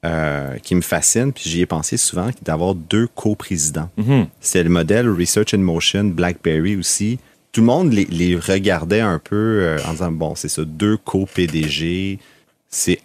[0.06, 3.90] euh, qui me fascine, puis j'y ai pensé souvent, d'avoir deux co-présidents.
[3.98, 4.26] Mm-hmm.
[4.40, 7.18] C'est le modèle Research in Motion, BlackBerry aussi.
[7.52, 12.18] Tout le monde les, regardait un peu en disant, bon, c'est ça, deux co-PDG,
[12.68, 13.00] c'est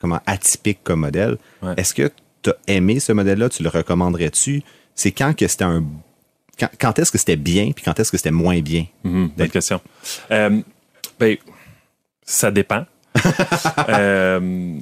[0.00, 1.36] comment atypique comme modèle.
[1.76, 2.10] Est-ce que
[2.42, 3.48] tu as aimé ce modèle-là?
[3.48, 4.62] Tu le recommanderais-tu?
[4.94, 5.84] C'est quand que c'était un.
[6.80, 8.86] Quand, est-ce que c'était bien, puis quand est-ce que c'était moins bien?
[9.04, 9.28] Mm-hmm.
[9.36, 9.80] bonne question.
[10.30, 10.60] Euh,
[11.20, 11.36] ben,
[12.26, 12.84] ça dépend.
[13.88, 14.78] Euh,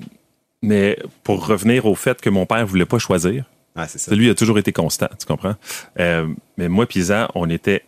[0.63, 3.45] mais pour revenir au fait que mon père voulait pas choisir,
[3.77, 4.15] ah, c'est ça.
[4.15, 5.55] lui a toujours été constant, tu comprends?
[6.01, 6.27] Euh,
[6.57, 7.85] mais moi et on était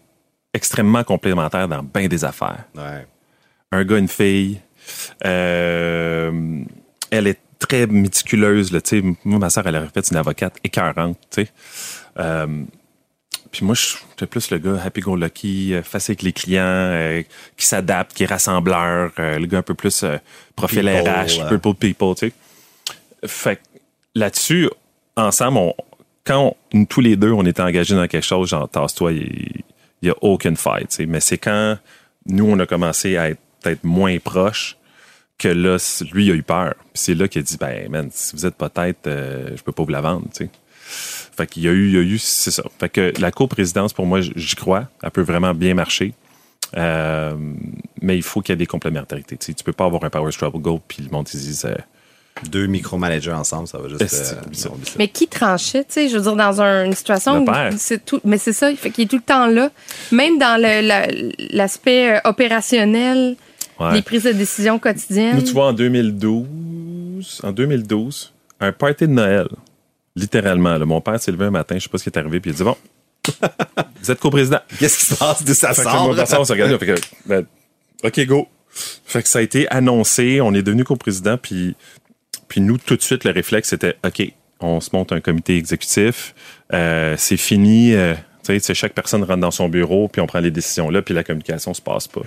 [0.53, 2.64] extrêmement complémentaires dans bien des affaires.
[3.73, 4.61] Un gars, une fille.
[5.25, 6.62] Euh,
[7.11, 8.73] elle est très méticuleuse.
[8.73, 8.81] Là,
[9.25, 11.38] moi, ma soeur, elle aurait fait une avocate écœurante.
[12.19, 12.64] Euh,
[13.57, 17.23] puis moi, j'étais plus le gars happy-go-lucky, euh, facile avec les clients, euh,
[17.57, 20.05] qui s'adapte, qui est rassembleur, le gars un peu plus
[20.55, 22.14] profil RH, people people.
[22.14, 22.33] Tu sais.
[23.27, 23.61] Fait
[24.14, 24.69] là-dessus,
[25.16, 25.73] ensemble,
[26.25, 26.57] quand
[26.88, 29.62] tous les deux, on était engagés dans quelque chose, genre, tasse-toi, il
[30.03, 31.01] n'y a aucune fight.
[31.07, 31.79] Mais c'est quand
[32.27, 34.77] nous, on a commencé à être peut-être moins proches,
[35.38, 35.77] que là,
[36.12, 36.75] lui, il a eu peur.
[36.79, 39.62] Puis c'est là qu'il a dit, ben, man, si vous êtes pas tête, euh, je
[39.62, 40.51] peux pas vous la vendre, tu sais.
[41.37, 42.62] Fait qu'il y a eu, il y a eu, c'est ça.
[42.79, 44.88] Fait que la coprésidence, pour moi, j'y crois.
[45.03, 46.14] Elle peut vraiment bien marcher.
[46.77, 47.35] Euh,
[48.01, 49.37] mais il faut qu'il y ait des complémentarités.
[49.37, 51.75] Tu, tu peux pas avoir un Power Struggle Go puis le monde, ils disent, euh,
[52.51, 54.37] deux micro-managers ensemble, ça va juste.
[54.99, 58.20] mais qui tranchait, tu sais, je veux dire, dans une situation où c'est tout.
[58.25, 59.70] Mais c'est ça, il fait qu'il est tout le temps là.
[60.12, 60.61] Même dans
[61.51, 63.37] l'aspect opérationnel,
[63.92, 65.37] les prises de décision quotidiennes.
[65.37, 69.49] Nous, tu vois, en 2012, en 2012, un party de Noël,
[70.16, 72.50] littéralement, mon père s'est levé un matin, je sais pas ce qui est arrivé, puis
[72.50, 72.76] il a dit Bon,
[74.02, 74.61] vous êtes coprésident.
[74.79, 75.44] Qu'est-ce qui se passe?
[75.44, 76.09] De ça sort?
[76.09, 76.94] on fait que,
[77.26, 77.46] ben,
[78.02, 78.48] OK, go.
[79.05, 81.76] Fait que ça a été annoncé, on est devenu coprésident, puis,
[82.48, 86.35] puis nous, tout de suite, le réflexe, c'était OK, on se monte un comité exécutif,
[86.72, 87.94] euh, c'est fini.
[87.94, 91.02] Euh, tu sais, chaque personne rentre dans son bureau, puis on prend les décisions là,
[91.02, 92.22] puis la communication se passe pas.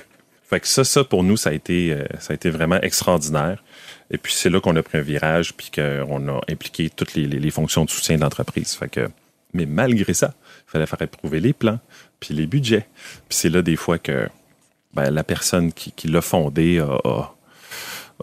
[0.49, 3.63] Fait que ça, ça pour nous, ça a été, euh, ça a été vraiment extraordinaire.
[4.11, 7.27] Et puis c'est là qu'on a pris un virage, puis qu'on a impliqué toutes les,
[7.27, 8.73] les, fonctions de soutien de l'entreprise.
[8.73, 9.09] Fait que,
[9.53, 10.33] mais malgré ça,
[10.67, 11.79] il fallait faire éprouver les plans,
[12.19, 12.87] puis les budgets.
[13.27, 14.27] Puis c'est là des fois que
[14.93, 17.31] ben, la personne qui, qui l'a fondé a,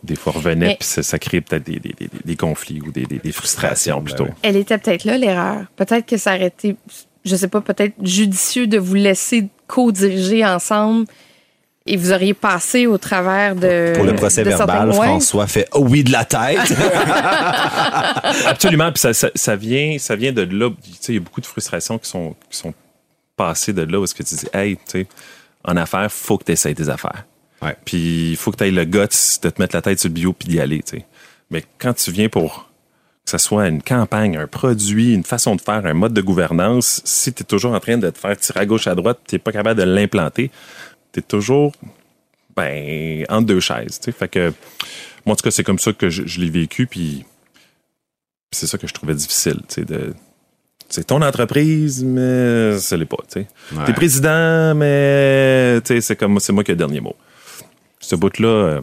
[0.02, 1.94] des fois revenait, puis ça, crée peut-être des, des,
[2.24, 4.26] des, conflits ou des, frustrations plutôt.
[4.42, 5.66] Elle était peut-être là l'erreur.
[5.76, 6.76] Peut-être que ça aurait été,
[7.24, 11.06] je sais pas, peut-être judicieux de vous laisser co-diriger ensemble
[11.86, 13.92] et vous auriez passé au travers de.
[13.94, 16.58] Pour le procès verbal, François fait oh oui de la tête.
[18.46, 18.90] Absolument.
[18.92, 20.70] Puis ça, ça, vient, ça vient de là.
[20.82, 22.74] Tu sais, il y a beaucoup de frustrations qui sont, qui sont
[23.36, 25.06] passées de là où est-ce que tu dis, hey, tu sais,
[25.64, 27.24] en affaires, faut que tu essayes tes affaires.
[27.62, 27.76] Ouais.
[27.84, 29.00] Puis il faut que tu aies le guts
[29.42, 31.06] de te mettre la tête sur le bio puis d'y aller, tu sais.
[31.50, 32.70] Mais quand tu viens pour
[33.24, 37.02] que ce soit une campagne, un produit, une façon de faire, un mode de gouvernance,
[37.04, 39.34] si tu es toujours en train de te faire tirer à gauche, à droite, tu
[39.34, 40.50] n'es pas capable de l'implanter,
[41.22, 41.72] toujours
[42.56, 44.00] ben, entre deux chaises.
[44.00, 44.52] Fait que,
[45.24, 47.24] moi, en tout cas, c'est comme ça que je, l'ai vécu, puis
[48.50, 49.60] c'est ça que je trouvais difficile.
[49.76, 50.14] De,
[50.88, 53.22] c'est ton entreprise, mais ce l'est pas.
[53.30, 57.16] Tu es président, mais c'est comme c'est moi qui ai le dernier mot.
[58.00, 58.80] Ce bout-là, euh,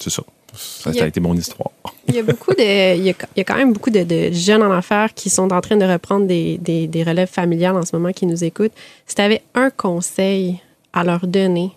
[0.00, 0.22] c'est ça.
[0.52, 1.70] Ça, a, été mon histoire.
[2.08, 5.14] Il y a beaucoup de, il y a, quand même beaucoup de, jeunes en affaires
[5.14, 8.26] qui sont en train de reprendre des, des, des relèves familiales en ce moment qui
[8.26, 8.72] nous écoutent.
[9.06, 10.60] Si tu avais un conseil
[10.92, 11.72] à leur donner,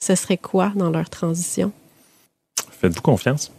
[0.00, 1.72] ce serait quoi dans leur transition?
[2.70, 3.52] Faites-vous confiance.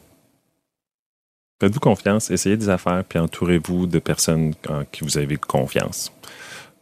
[1.60, 6.12] Faites-vous confiance, essayez des affaires, puis entourez-vous de personnes en qui vous avez confiance.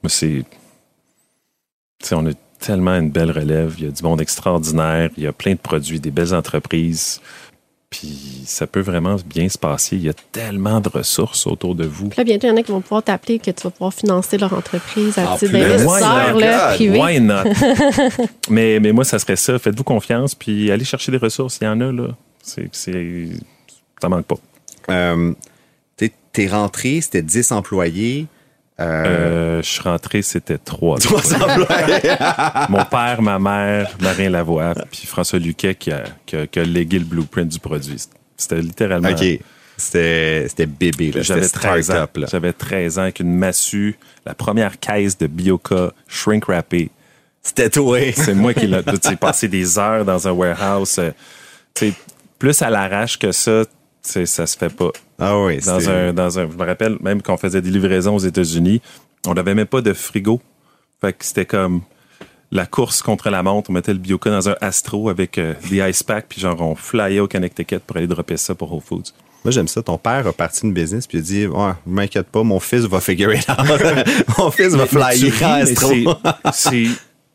[0.04, 0.44] Mais c'est.
[2.12, 5.34] on a tellement une belle relève, il y a du monde extraordinaire, il y a
[5.34, 7.22] plein de produits, des belles entreprises.
[7.98, 9.96] Puis ça peut vraiment bien se passer.
[9.96, 12.10] Il y a tellement de ressources autour de vous.
[12.10, 13.94] Puis là, bientôt, il y en a qui vont pouvoir t'appeler que tu vas pouvoir
[13.94, 17.00] financer leur entreprise à ah, titre d'investisseur privé.
[17.00, 17.44] Why not?
[18.50, 19.58] mais, mais moi, ça serait ça.
[19.58, 21.60] Faites-vous confiance, puis allez chercher des ressources.
[21.62, 22.10] Il y en a, là.
[22.44, 23.30] C'est, c'est,
[24.02, 24.36] ça manque pas.
[24.90, 25.34] Euh,
[26.34, 28.28] t'es rentré, c'était 10 employés.
[28.80, 30.98] Euh, je suis rentré, c'était trois.
[31.00, 32.16] Trois employés.
[32.70, 37.48] Mon père, ma mère, Marin Lavoie, puis François Luquet qui a, qui, légué le blueprint
[37.48, 38.04] du produit.
[38.36, 39.10] C'était littéralement.
[39.10, 39.40] OK.
[39.78, 42.06] C'était bébé, J'avais 13 ans.
[42.30, 46.92] J'avais 13 ans avec une massue, la première caisse de Bioca shrink wrappée.
[47.42, 48.00] C'était toi.
[48.14, 48.82] C'est moi qui l'ai
[49.20, 51.00] passé des heures dans un warehouse.
[51.00, 51.92] Euh,
[52.40, 53.64] plus à l'arrache que ça,
[54.06, 54.92] ça se fait pas.
[55.20, 58.20] Ah oui, dans un, dans un, je me rappelle même qu'on faisait des livraisons aux
[58.20, 58.82] États-Unis,
[59.28, 60.42] on n'avait même pas de frigo.
[61.02, 61.82] Fait que c'était comme
[62.52, 63.70] la course contre la montre.
[63.70, 66.76] On mettait le Bioca dans un Astro avec euh, des ice packs, puis genre on
[66.76, 69.12] flyait au Connecticut pour aller dropper ça pour Whole Foods.
[69.44, 69.84] Moi, j'aime ça.
[69.84, 72.86] Ton père a parti une business puis il a dit ne m'inquiète pas, mon fils
[72.86, 73.58] va figure it out.
[74.40, 76.16] mon fils va flyer en Astro.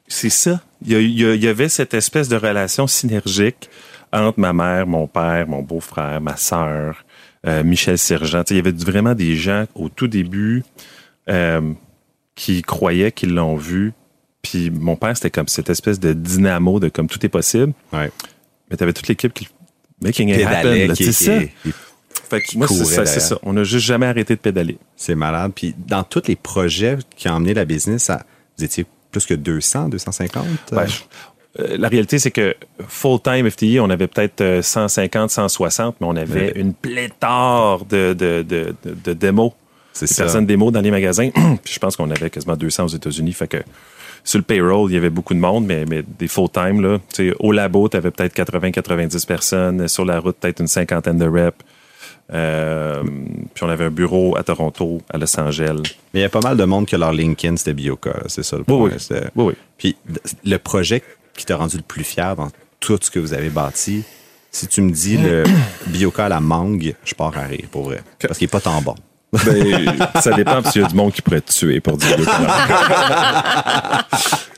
[0.09, 0.61] C'est ça.
[0.85, 3.70] Il y, avait cette espèce de relation synergique
[4.12, 7.05] entre ma mère, mon père, mon beau-frère, ma sœur,
[7.46, 8.42] euh, Michel Sergent.
[8.51, 10.64] Il y avait vraiment des gens au tout début
[11.29, 11.73] euh,
[12.35, 13.92] qui croyaient qu'ils l'ont vu.
[14.42, 17.73] Puis mon père, c'était comme cette espèce de dynamo de comme tout est possible.
[17.92, 18.11] Ouais.
[18.70, 19.49] Mais tu avais toute l'équipe qui
[20.01, 20.94] making it happen.
[20.94, 21.38] C'est ça.
[22.29, 24.79] fait que moi, c'est ça, On n'a juste jamais arrêté de pédaler.
[24.96, 25.53] C'est malade.
[25.55, 28.11] Puis dans tous les projets qui ont emmené la business,
[28.57, 30.46] vous étiez plus que 200, 250?
[30.73, 30.87] Euh,
[31.58, 32.54] la réalité, c'est que
[32.86, 38.42] full-time FTI, on avait peut-être 150, euh, 160, mais on avait une pléthore de, de,
[38.42, 39.52] de, de, démos.
[39.92, 40.24] C'est ça.
[40.24, 41.30] Personnes démos dans les magasins.
[41.64, 43.32] Puis je pense qu'on avait quasiment 200 aux États-Unis.
[43.32, 43.58] Fait que
[44.22, 46.98] sur le payroll, il y avait beaucoup de monde, mais, mais des full-time, là.
[47.40, 49.88] au labo, tu avais peut-être 80-90 personnes.
[49.88, 51.58] Sur la route, peut-être une cinquantaine de reps.
[52.32, 53.02] Euh,
[53.54, 55.82] puis on avait un bureau à Toronto, à Los Angeles.
[56.14, 58.56] Mais il y a pas mal de monde que leur LinkedIn, c'était Bioca, c'est ça
[58.56, 58.88] le point.
[58.88, 58.92] Oui,
[59.34, 59.44] oui.
[59.46, 59.96] oui, Puis
[60.44, 61.02] le projet
[61.37, 64.03] qui t'a rendu le plus fier dans tout ce que vous avez bâti?
[64.51, 65.45] Si tu me dis le
[65.87, 68.03] bioca à la mangue, je pars à rire, pour vrai.
[68.21, 68.95] Parce qu'il n'est pas tant bon.
[69.33, 72.16] Ben, ça dépend parce qu'il y a du monde qui pourrait te tuer pour dire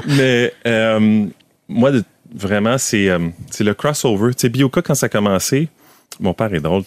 [0.06, 1.26] Mais euh,
[1.68, 1.90] moi,
[2.34, 3.18] vraiment, c'est euh,
[3.60, 4.32] le crossover.
[4.34, 5.68] Tu sais, Bioca, quand ça a commencé,
[6.20, 6.82] mon père est drôle.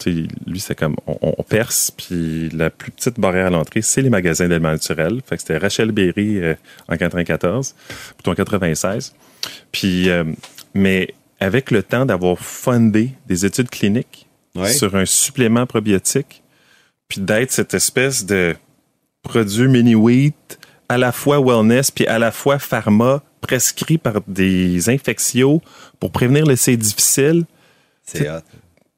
[0.48, 4.48] Lui, c'est comme on, perce, puis la plus petite barrière à l'entrée, c'est les magasins
[4.48, 5.21] d'aliments naturels.
[5.26, 6.56] Fait que c'était Rachel Berry euh,
[6.88, 7.76] en 94,
[8.15, 9.13] plutôt en 96.
[9.71, 10.23] Puis, euh,
[10.73, 14.27] mais avec le temps d'avoir fundé des études cliniques
[14.69, 16.43] sur un supplément probiotique,
[17.08, 18.55] puis d'être cette espèce de
[19.21, 25.62] produit mini-wheat à la fois wellness puis à la fois pharma prescrit par des infectios
[25.99, 27.45] pour prévenir l'essai difficile.
[28.03, 28.41] C'est hot.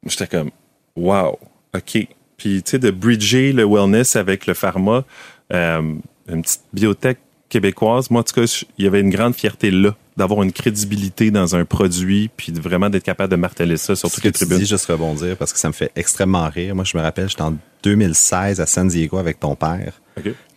[0.06, 0.52] J'étais comme,
[0.96, 1.38] wow,
[1.76, 2.08] OK.
[2.38, 5.04] Puis, tu sais, de bridger le wellness avec le pharma,
[5.52, 5.96] euh,
[6.30, 7.18] une petite biotech
[7.50, 11.30] québécoise, moi, en tout cas, il y avait une grande fierté là d'avoir une crédibilité
[11.30, 14.58] dans un produit, puis vraiment d'être capable de marteler ça sur toutes les tribunes.
[14.58, 16.74] Je dis juste rebondir parce que ça me fait extrêmement rire.
[16.74, 20.02] Moi, je me rappelle, j'étais en 2016 à San Diego avec ton père.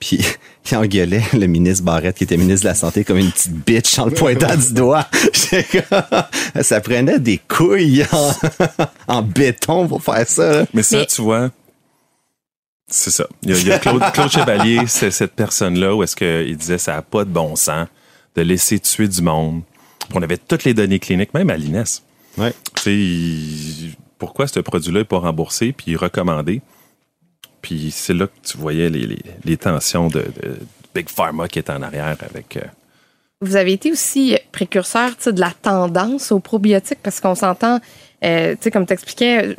[0.00, 0.20] Puis
[0.70, 3.98] il engueulait le ministre Barrette, qui était ministre de la Santé, comme une petite bitch
[3.98, 5.07] en le pointant du doigt.
[6.62, 8.05] ça prenait des couilles
[9.09, 10.64] en, béton pour faire ça.
[10.72, 11.50] Mais ça, tu vois,
[12.90, 13.26] c'est ça.
[13.42, 17.24] Il y a, Claude, Chevalier, c'est cette personne-là où est-ce qu'il disait ça n'a pas
[17.24, 17.87] de bon sens
[18.37, 19.62] de laisser tuer du monde.
[20.12, 21.85] On avait toutes les données cliniques, même à l'INES.
[22.37, 22.53] Ouais.
[24.18, 26.62] pourquoi ce produit-là n'est pas remboursé puis recommandé?
[27.62, 30.24] Puis c'est là que tu voyais les, tensions de,
[30.94, 32.57] Big Pharma qui est en arrière avec.
[32.57, 32.66] Euh,
[33.40, 37.81] Vous avez été aussi précurseur de la tendance aux probiotiques parce qu'on s'entend,
[38.24, 39.55] euh, tu sais, comme tu expliquais,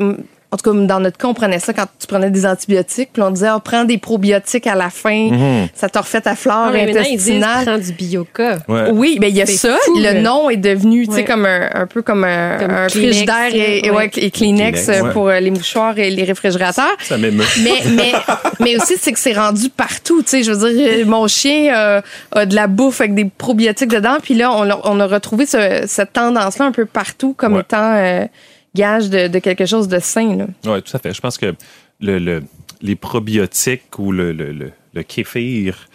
[0.54, 3.22] en tout cas, dans notre cas, on prenait ça quand tu prenais des antibiotiques, puis
[3.22, 5.70] on disait, oh, prends des probiotiques à la fin, mhm.
[5.74, 7.66] ça te refait ta flore ah, intestinale.
[7.66, 8.58] Prends du bioca.
[8.92, 9.78] Oui, mais il y a ça.
[9.96, 14.90] le nom est devenu, tu sais, comme un, peu comme un, frigidaire et, et, Kleenex,
[14.90, 16.98] euh, pour euh, les mouchoirs et les réfrigérateurs.
[17.00, 17.46] Ça m'émeut.
[17.64, 18.12] Mais, mais,
[18.60, 20.22] mais aussi, c'est que c'est rendu partout.
[20.22, 22.02] Tu sais, je veux dire, euh, mon chien
[22.34, 25.46] a de la bouffe avec des probiotiques dedans, puis là, on a, on a retrouvé
[25.46, 28.28] cette tendance-là un peu partout comme étant
[28.76, 30.48] gage de, quelque chose de sain.
[30.66, 31.14] Oui, tout à fait.
[31.14, 31.54] Je pense que
[32.00, 32.42] le,
[32.82, 35.88] les probiotiques ou le, le, kéfir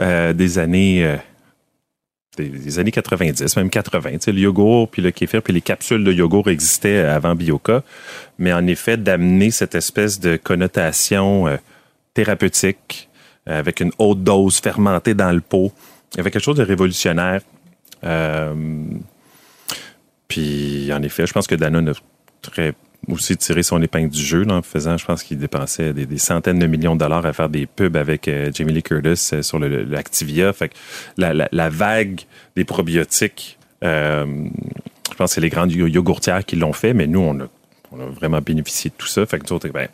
[0.00, 1.04] euh, des années...
[1.04, 1.16] Euh,
[2.38, 4.10] des, années 90, même 80.
[4.28, 7.82] le yogourt, puis le kéfir, puis les capsules de yogourt existaient avant Bioca.
[8.38, 11.58] Mais en effet, d'amener cette espèce de connotation euh,
[12.14, 13.10] thérapeutique
[13.44, 15.72] avec une haute dose fermentée dans le pot,
[16.12, 17.42] il y avait quelque chose de révolutionnaire.
[20.28, 21.92] puis, en effet, je pense que Danone a
[22.42, 22.74] très
[23.08, 26.66] aussi tiré son épingle du jeu en faisant, je pense qu'il dépensait des, centaines de
[26.66, 30.52] millions de dollars à faire des pubs avec euh, Jamie Lee Curtis euh, sur l'Activia.
[30.52, 30.74] Fait que
[31.16, 32.20] la, vague
[32.54, 34.24] des probiotiques, euh,
[35.10, 37.48] je pense que c'est les grandes yogourtières qui l'ont fait, mais nous, on a,
[38.16, 39.26] vraiment bénéficié de tout ça.
[39.26, 39.88] Fait que ben,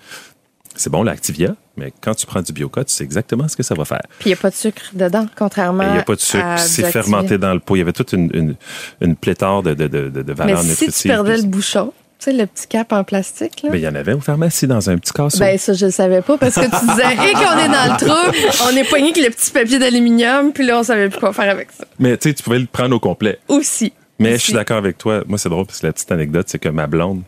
[0.77, 3.75] c'est bon l'Activia, mais quand tu prends du Bioca, tu sais exactement ce que ça
[3.75, 4.03] va faire.
[4.21, 5.87] Puis il n'y a pas de sucre dedans, contrairement à.
[5.87, 7.75] Il n'y a pas de sucre, c'est fermenté dans le pot.
[7.75, 8.55] Il y avait toute une,
[9.01, 12.33] une, pléthore de, de, de, de valeurs mais si tu perdais le bouchon, tu sais,
[12.33, 13.63] le petit cap en plastique.
[13.63, 13.71] Là?
[13.71, 15.39] Mais il y en avait aux pharmacies dans un petit casseau.
[15.39, 17.97] Ben, ça, je ne savais pas parce que tu disais, et qu'on est dans le
[18.07, 21.33] trou, on est poigné avec le petit papier d'aluminium, puis là, on savait plus quoi
[21.33, 21.85] faire avec ça.
[22.01, 23.39] Mais tu sais, tu pouvais le prendre au complet.
[23.47, 23.93] Aussi.
[24.19, 25.23] Mais je suis d'accord avec toi.
[25.29, 27.23] Moi, c'est drôle parce que la petite anecdote, c'est que ma blonde,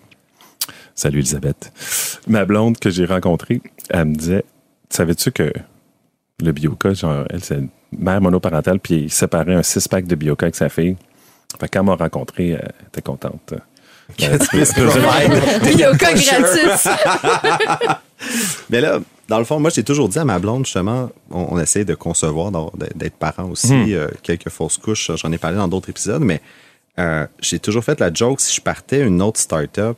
[0.96, 1.72] salut Elisabeth,
[2.26, 4.44] ma blonde que j'ai rencontrée, elle me disait,
[4.88, 5.52] savais-tu que
[6.42, 10.46] le Bioca, genre, elle, c'est une mère monoparentale, puis il séparait un six-pack de Bioca
[10.46, 10.96] avec sa fille.
[11.60, 13.54] Fait quand m'a rencontré, elle était contente.
[18.70, 21.84] Mais là, dans le fond, moi, j'ai toujours dit à ma blonde, justement, on, essaie
[21.84, 22.50] de concevoir,
[22.94, 23.92] d'être parent aussi, hmm.
[23.92, 25.10] euh, quelques fausses couches.
[25.14, 26.40] J'en ai parlé dans d'autres épisodes, mais
[26.98, 29.96] euh, j'ai toujours fait la joke, si je partais une autre start-up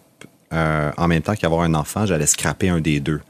[0.52, 3.22] euh, en même temps qu'avoir un enfant, j'allais scraper un des deux.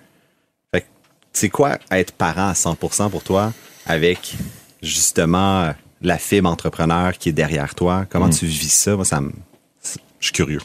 [0.75, 0.85] Fait
[1.33, 3.53] c'est quoi être parent à 100% pour toi
[3.87, 4.37] avec,
[4.83, 8.07] justement, la fibre entrepreneur qui est derrière toi?
[8.11, 8.35] Comment hmm.
[8.35, 8.97] tu vis ça?
[8.97, 9.31] Moi, ça me...
[10.19, 10.61] Je suis curieux.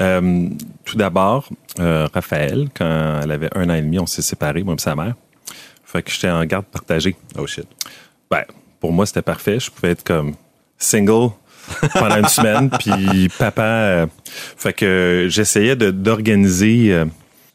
[0.00, 0.48] Euh,
[0.84, 4.74] tout d'abord, euh, Raphaël, quand elle avait un an et demi, on s'est séparés, moi
[4.74, 5.14] et sa mère.
[5.84, 7.14] Fait que j'étais en garde partagée.
[7.38, 7.66] Oh shit.
[8.30, 8.42] Ben,
[8.80, 9.60] pour moi, c'était parfait.
[9.60, 10.34] Je pouvais être comme
[10.76, 11.30] single
[11.94, 13.62] pendant une semaine, puis papa.
[13.62, 14.06] Euh,
[14.56, 17.04] fait que j'essayais d'organiser.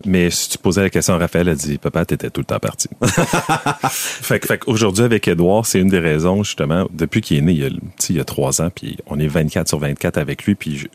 [0.05, 2.59] mais si tu posais la question à Raphaël, elle dit Papa, t'étais tout le temps
[2.59, 2.87] parti.
[3.89, 7.59] fait, fait qu'aujourd'hui, avec Edouard, c'est une des raisons, justement, depuis qu'il est né, il
[7.59, 7.69] y a,
[8.09, 10.87] il y a trois ans, puis on est 24 sur 24 avec lui, puis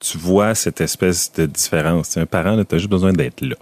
[0.00, 2.16] tu vois cette espèce de différence.
[2.16, 3.56] un parent, tu as juste besoin d'être là.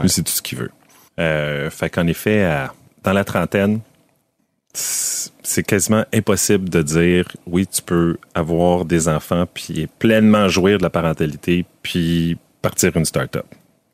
[0.00, 0.70] Lui, c'est tout ce qu'il veut.
[1.18, 2.68] Euh, fait qu'en effet,
[3.02, 3.80] dans la trentaine,
[4.72, 10.82] c'est quasiment impossible de dire oui, tu peux avoir des enfants puis pleinement jouir de
[10.82, 13.46] la parentalité puis partir une start-up.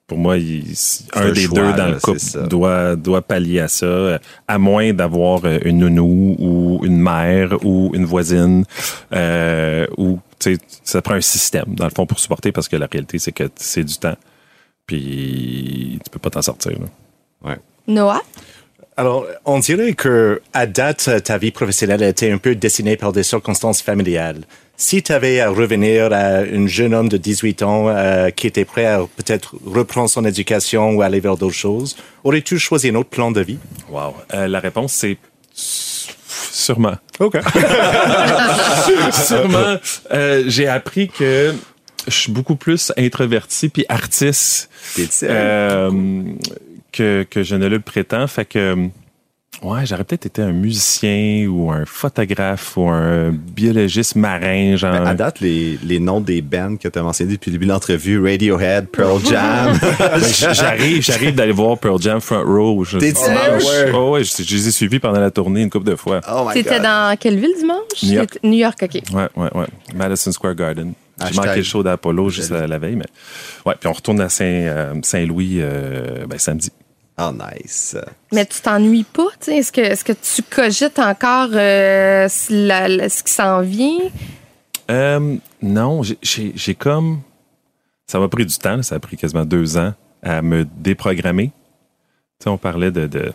[0.06, 4.92] Pour moi, un des deux dans le couple doit, doit pallier à ça, à moins
[4.92, 8.64] d'avoir une nounou ou une mère ou une voisine
[9.12, 10.20] euh, ou
[10.84, 13.48] ça prend un système, dans le fond, pour supporter, parce que la réalité, c'est que
[13.56, 14.16] c'est du temps.
[14.86, 16.72] Puis tu peux pas t'en sortir.
[17.44, 17.56] Ouais.
[17.86, 18.22] Noah?
[18.98, 23.12] Alors, on dirait que à date, ta vie professionnelle a été un peu dessinée par
[23.12, 24.44] des circonstances familiales.
[24.78, 28.64] Si tu avais à revenir à un jeune homme de 18 ans euh, qui était
[28.64, 33.10] prêt à peut-être reprendre son éducation ou aller vers d'autres choses, aurais-tu choisi un autre
[33.10, 33.58] plan de vie?
[33.90, 34.14] Wow.
[34.32, 35.18] Euh, la réponse, c'est
[36.52, 36.96] Sûrement.
[37.20, 37.36] OK.
[39.12, 39.76] Sûrement.
[40.12, 41.54] Euh, j'ai appris que
[42.06, 44.70] je suis beaucoup plus introverti puis artiste
[45.22, 45.90] euh,
[46.92, 48.26] que, que je ne le prétends.
[48.26, 48.88] Fait que
[49.62, 54.92] Ouais, j'aurais peut-être été un musicien ou un photographe ou un biologiste marin, genre.
[54.92, 57.66] Ben, à date, les, les noms des bands que tu as mentionnés depuis le début
[57.66, 59.78] de l'entrevue, Radiohead, Pearl Jam.
[59.98, 60.20] Ben,
[60.52, 62.84] j'arrive, j'arrive d'aller voir Pearl Jam Front Row.
[62.84, 63.62] T'es dimanche?
[63.94, 66.20] Oh, ouais, je, je, les ai suivis pendant la tournée une couple de fois.
[66.30, 68.02] Oh T'étais dans quelle ville dimanche?
[68.02, 68.38] New York.
[68.42, 69.02] New York, OK.
[69.14, 69.66] Ouais, ouais, ouais.
[69.94, 70.92] Madison Square Garden.
[71.18, 73.06] J'ai manqué le show d'Apollo juste la, la, veille, mais
[73.64, 73.74] ouais.
[73.80, 76.70] Puis on retourne à Saint, euh, Saint-Louis euh, ben, samedi.
[77.18, 77.96] Oh, nice.
[78.32, 79.56] Mais tu t'ennuies pas, tu sais?
[79.56, 84.10] Est-ce que, est que tu cogites encore euh, ce qui s'en vient?
[84.90, 87.22] Euh, non, j'ai comme.
[88.06, 91.48] Ça m'a pris du temps, ça a pris quasiment deux ans à me déprogrammer.
[92.38, 93.06] Tu sais, on parlait de.
[93.06, 93.32] De,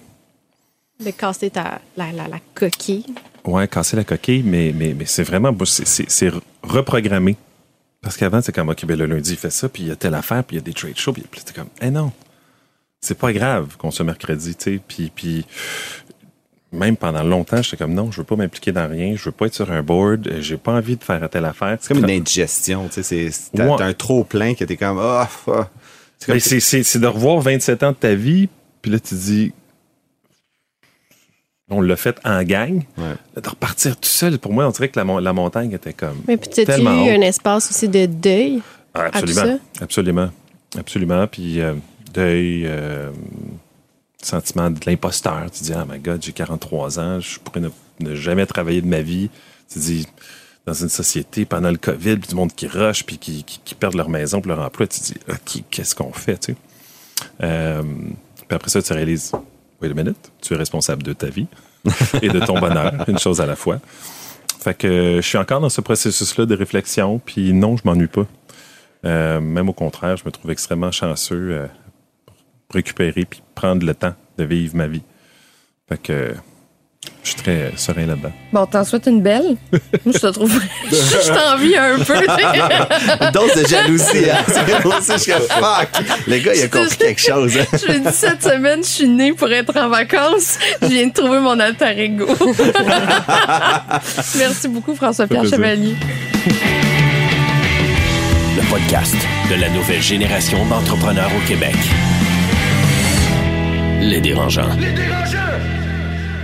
[1.03, 3.05] de casser ta, la, la, la, coquille.
[3.43, 5.55] Ouais, casser la coquille, mais, mais, mais c'est vraiment.
[5.65, 7.35] C'est reprogrammer.
[8.03, 9.95] Parce qu'avant, c'est comme, OK, ben, le lundi, il fait ça, puis il y a
[9.95, 12.11] telle affaire, puis il y a des trade shows, puis c'était comme, eh non
[13.01, 14.79] c'est pas grave qu'on soit mercredi, tu sais.
[14.87, 15.45] Puis, puis
[16.71, 19.47] même pendant longtemps, j'étais comme non, je veux pas m'impliquer dans rien, je veux pas
[19.47, 21.77] être sur un board, j'ai pas envie de faire telle affaire.
[21.81, 23.29] C'est comme une indigestion, tu sais.
[23.53, 25.29] T'as un trop plein que t'es comme ah.
[25.47, 25.63] Oh,
[26.39, 28.47] c'est de revoir 27 ans de ta vie,
[28.81, 29.53] puis là tu dis
[31.71, 32.83] on l'a fait en gang.
[32.97, 36.21] De repartir tout seul, pour moi, on dirait que la, la montagne était comme.
[36.27, 38.61] Mais puis, as-tu eu un espace aussi de deuil?
[38.93, 39.59] Ah, absolument.
[39.79, 40.29] Absolument.
[40.77, 41.27] Absolument.
[41.27, 41.73] Puis, euh,
[42.11, 43.11] deuil, euh,
[44.21, 45.49] sentiment de l'imposteur.
[45.51, 47.61] Tu dis, ah, my God, j'ai 43 ans, je pourrais
[47.99, 49.29] ne, jamais travailler de ma vie.
[49.71, 50.07] Tu dis,
[50.65, 53.95] dans une société, pendant le COVID, puis du monde qui rush, puis qui, qui, perdent
[53.95, 56.57] leur maison, puis leur emploi, tu dis, OK, qu'est-ce qu'on fait, tu sais?
[57.43, 57.81] Euh,
[58.47, 59.31] puis après ça, tu réalises,
[59.81, 61.47] wait a minute, tu es responsable de ta vie
[62.21, 63.79] et de ton bonheur, une chose à la fois.
[64.59, 68.27] Fait que je suis encore dans ce processus-là de réflexion, puis non, je m'ennuie pas.
[69.03, 71.67] Euh, même au contraire, je me trouve extrêmement chanceux
[72.73, 75.03] récupérer puis prendre le temps de vivre ma vie.
[75.87, 76.33] Fait que
[77.23, 78.31] je suis très serein là-dedans.
[78.51, 79.55] Bon, t'en souhaites une belle?
[80.05, 80.51] je te trouve.
[80.91, 82.15] je t'envie un peu.
[82.15, 84.43] une dose de jalousie, hein.
[85.01, 85.89] C'est je fuck.
[86.27, 87.57] Le gars, il a compris quelque chose.
[87.57, 87.65] Hein.
[87.73, 90.57] je me dis, cette semaine, je suis née pour être en vacances.
[90.81, 92.27] Je viens de trouver mon alter ego.
[94.37, 95.95] Merci beaucoup, François-Pierre Chevalier.
[98.55, 99.15] Le podcast
[99.49, 101.75] de la nouvelle génération d'entrepreneurs au Québec.
[104.01, 104.73] Les dérangeants.
[104.79, 105.37] Les dérangeants!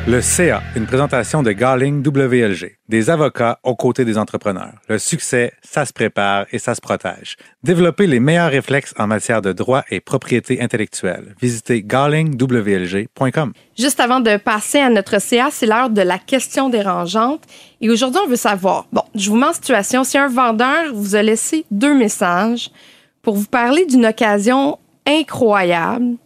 [0.08, 4.76] Le CA, une présentation de Garling WLG, des avocats aux côtés des entrepreneurs.
[4.88, 7.36] Le succès, ça se prépare et ça se protège.
[7.64, 11.36] Développez les meilleurs réflexes en matière de droit et propriété intellectuelle.
[11.42, 13.54] Visitez garlingwlg.com.
[13.76, 17.42] Juste avant de passer à notre CA, c'est l'heure de la question dérangeante.
[17.82, 21.16] Et aujourd'hui, on veut savoir, bon, je vous mets en situation, si un vendeur vous
[21.16, 22.70] a laissé deux messages
[23.24, 24.78] pour vous parler d'une occasion
[25.08, 26.18] incroyable,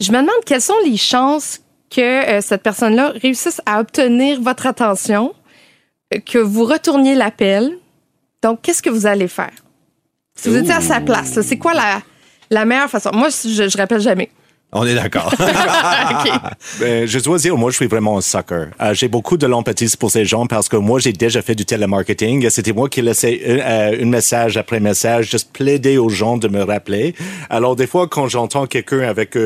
[0.00, 4.66] je me demande quelles sont les chances que euh, cette personne-là réussisse à obtenir votre
[4.66, 5.34] attention,
[6.14, 7.78] euh, que vous retourniez l'appel.
[8.42, 9.52] Donc, qu'est-ce que vous allez faire?
[10.36, 12.00] Si vous étiez à sa place, c'est quoi la,
[12.50, 13.10] la meilleure façon?
[13.12, 14.30] Moi, je, ne rappelle jamais.
[14.70, 15.34] On est d'accord.
[16.80, 18.66] Ben, je dois dire, moi, je suis vraiment un sucker.
[18.80, 21.64] Euh, j'ai beaucoup de l'empathie pour ces gens parce que moi, j'ai déjà fait du
[21.64, 22.48] télémarketing.
[22.50, 27.14] C'était moi qui laissais un, message après message, juste plaider aux gens de me rappeler.
[27.50, 29.36] Alors, des fois, quand j'entends quelqu'un avec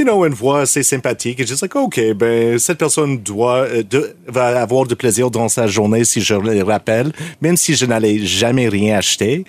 [0.00, 1.40] you know, une voix assez sympathique.
[1.40, 3.82] Et je dis, OK, ben, cette personne doit, euh,
[4.26, 8.18] va avoir du plaisir dans sa journée si je le rappelle, même si je n'allais
[8.18, 9.44] jamais rien acheter.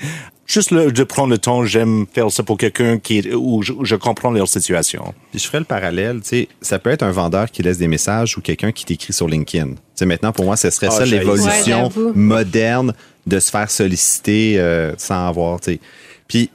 [0.46, 4.32] Juste le, de prendre le temps, j'aime faire ça pour quelqu'un qui, où je, comprends
[4.32, 5.14] leur situation.
[5.30, 7.88] Puis je ferais le parallèle, tu sais, ça peut être un vendeur qui laisse des
[7.88, 9.70] messages ou quelqu'un qui t'écrit sur LinkedIn.
[9.70, 12.94] Tu sais, maintenant, pour moi, ce serait ah, ça l'évolution moderne
[13.28, 15.80] de se faire solliciter euh, sans avoir, tu sais.
[16.28, 16.50] Puis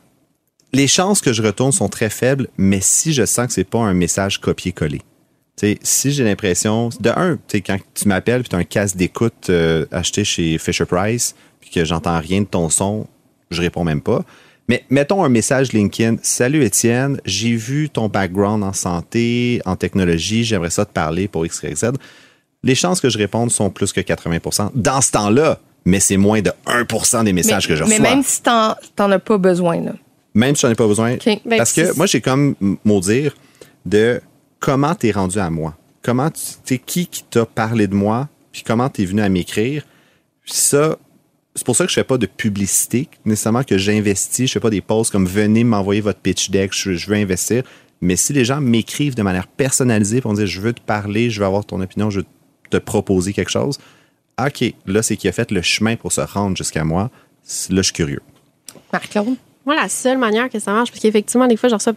[0.76, 3.78] les chances que je retourne sont très faibles, mais si je sens que c'est pas
[3.78, 5.00] un message copié-collé.
[5.82, 9.86] si j'ai l'impression, de un, quand tu m'appelles puis tu as un casque d'écoute euh,
[9.90, 13.06] acheté chez Fisher Price puis que j'entends rien de ton son,
[13.50, 14.22] je réponds même pas.
[14.68, 16.16] Mais mettons un message LinkedIn.
[16.22, 21.46] Salut Étienne, j'ai vu ton background en santé, en technologie, j'aimerais ça te parler pour
[21.46, 21.92] X, Y, Z.
[22.62, 26.42] Les chances que je réponde sont plus que 80% dans ce temps-là, mais c'est moins
[26.42, 27.98] de 1% des messages que je reçois.
[27.98, 29.92] Mais même si tu n'en as pas besoin, là
[30.36, 31.16] même si j'en ai pas besoin.
[31.24, 33.34] Ben, parce que moi, j'ai comme mot dire
[33.86, 34.20] de
[34.60, 35.76] comment tu es rendu à moi.
[36.02, 39.84] Comment tu qui qui t'a parlé de moi, puis comment tu es venu à m'écrire.
[40.44, 40.98] Ça,
[41.54, 44.46] c'est pour ça que je fais pas de publicité nécessairement que j'investis.
[44.46, 47.62] Je fais pas des posts comme venez m'envoyer votre pitch deck, je, veux investir.
[48.02, 51.30] Mais si les gens m'écrivent de manière personnalisée pour me dire je veux te parler,
[51.30, 52.26] je veux avoir ton opinion, je veux
[52.68, 53.78] te proposer quelque chose,
[54.38, 57.10] OK, là, c'est qui a fait le chemin pour se rendre jusqu'à moi.
[57.70, 58.20] Là, je suis curieux.
[58.92, 59.36] Marc-Claude?
[59.66, 61.92] Moi, la seule manière que ça marche, parce qu'effectivement, des fois, j'en reçois,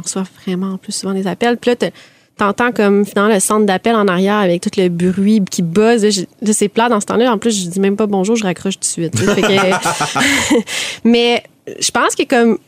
[0.00, 1.56] reçois, vraiment plus souvent des appels.
[1.56, 1.90] Puis là,
[2.36, 6.04] t'entends comme finalement le centre d'appel en arrière avec tout le bruit qui buzz.
[6.40, 7.32] Là, c'est plat dans ce temps-là.
[7.32, 9.14] En plus, je dis même pas bonjour, je raccroche tout de suite.
[11.04, 11.42] mais
[11.80, 12.58] je pense que comme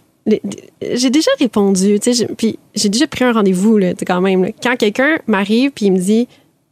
[0.82, 1.98] j'ai déjà répondu,
[2.36, 4.50] puis j'ai déjà pris un rendez-vous quand même.
[4.62, 6.28] Quand quelqu'un m'arrive puis il me dit,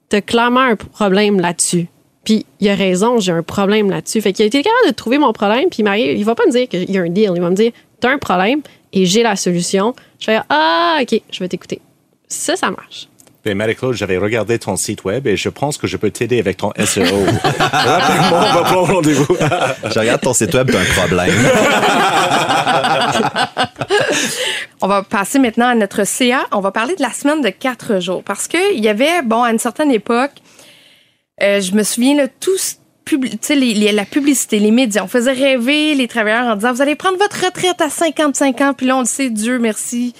[0.08, 1.86] t'as clairement un problème là-dessus.
[2.28, 4.20] Puis il a raison, j'ai un problème là-dessus.
[4.20, 6.44] Fait qu'il a été capable de trouver mon problème, puis il m'arrive, il va pas
[6.44, 8.60] me dire qu'il y a un deal, il va me dire, t'as un problème
[8.92, 9.94] et j'ai la solution.
[10.20, 11.80] Je vais dire, ah, ok, je vais t'écouter.
[12.28, 13.08] Ça, ça marche.
[13.46, 16.58] Ben, Marie-Claude, j'avais regardé ton site web et je pense que je peux t'aider avec
[16.58, 17.02] ton SEO.
[17.70, 19.34] Rapidement, on va prendre rendez-vous.
[19.90, 21.32] je regarde ton site web, t'as un problème.
[24.82, 26.40] on va passer maintenant à notre CA.
[26.52, 29.50] On va parler de la semaine de quatre jours parce qu'il y avait, bon, à
[29.50, 30.32] une certaine époque,
[31.42, 32.78] euh, je me souviens, là, tous
[33.50, 37.18] les, la publicité, les médias, on faisait rêver les travailleurs en disant, vous allez prendre
[37.18, 40.14] votre retraite à 55 ans, puis là, on le sait, Dieu merci,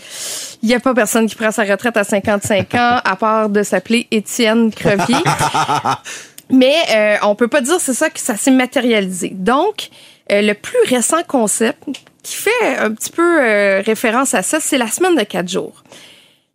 [0.63, 3.63] il n'y a pas personne qui prend sa retraite à 55 ans, à part de
[3.63, 5.17] s'appeler Étienne Crevier.
[6.51, 9.31] Mais euh, on peut pas dire c'est ça que ça s'est matérialisé.
[9.35, 9.91] Donc,
[10.33, 11.85] euh, le plus récent concept
[12.23, 15.85] qui fait un petit peu euh, référence à ça, c'est la semaine de quatre jours.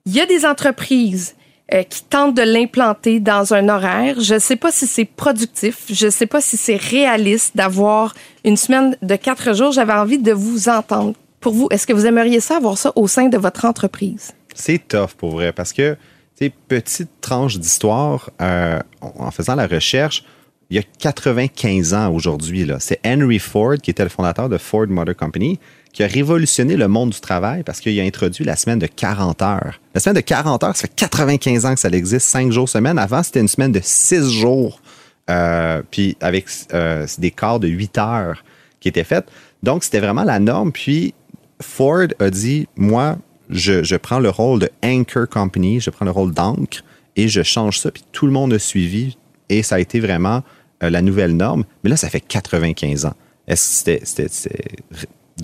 [0.06, 1.36] Il y a des entreprises
[1.74, 4.20] euh, qui tentent de l'implanter dans un horaire.
[4.20, 8.14] Je ne sais pas si c'est productif, je ne sais pas si c'est réaliste d'avoir
[8.44, 9.72] une semaine de quatre jours.
[9.72, 11.14] J'avais envie de vous entendre.
[11.40, 14.34] Pour vous, est-ce que vous aimeriez ça avoir ça au sein de votre entreprise?
[14.54, 15.96] C'est tough pour vrai parce que,
[16.40, 20.24] tu petite tranche d'histoire, euh, en faisant la recherche,
[20.70, 24.88] il y a 95 ans aujourd'hui, c'est Henry Ford, qui était le fondateur de Ford
[24.88, 25.60] Motor Company,
[25.94, 29.42] qui a révolutionné le monde du travail parce qu'il a introduit la semaine de 40
[29.44, 29.80] heures.
[29.94, 32.98] La semaine de 40 heures, ça fait 95 ans que ça existe, 5 jours semaine.
[32.98, 34.82] Avant, c'était une semaine de 6 jours,
[35.30, 38.44] euh, puis avec euh, des quarts de 8 heures
[38.80, 39.28] qui étaient faites.
[39.62, 40.72] Donc, c'était vraiment la norme.
[40.72, 41.14] Puis,
[41.62, 43.18] Ford a dit, moi,
[43.50, 46.84] je, je, prends le rôle de anchor company, je prends le rôle d'encre
[47.16, 47.92] et je change ça.
[47.92, 49.18] Puis tout le monde a suivi
[49.50, 50.42] et ça a été vraiment
[50.82, 51.64] euh, la nouvelle norme.
[51.84, 53.14] Mais là, ça fait 95 ans.
[53.56, 54.02] C'était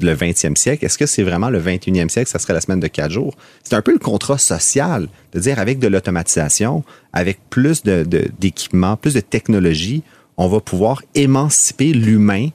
[0.02, 0.86] le 20e siècle.
[0.86, 3.36] Est-ce que c'est vraiment le 21e siècle, ça serait la semaine de quatre jours?
[3.64, 6.84] C'est un peu le contrat social, de dire avec de l'automatisation,
[7.14, 10.04] avec plus d'équipements, plus de technologie,
[10.38, 12.50] on va pouvoir émanciper l'humain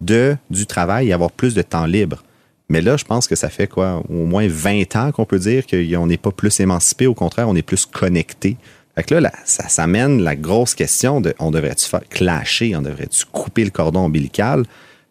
[0.00, 2.22] de, du travail et avoir plus de temps libre.
[2.68, 5.66] Mais là, je pense que ça fait quoi, au moins 20 ans qu'on peut dire
[5.66, 8.56] qu'on n'est pas plus émancipé, au contraire, on est plus connecté.
[8.94, 12.82] Fait que là, ça, ça amène la grosse question de on devrait-tu faire clasher, on
[12.82, 14.64] devrait-tu couper le cordon ombilical?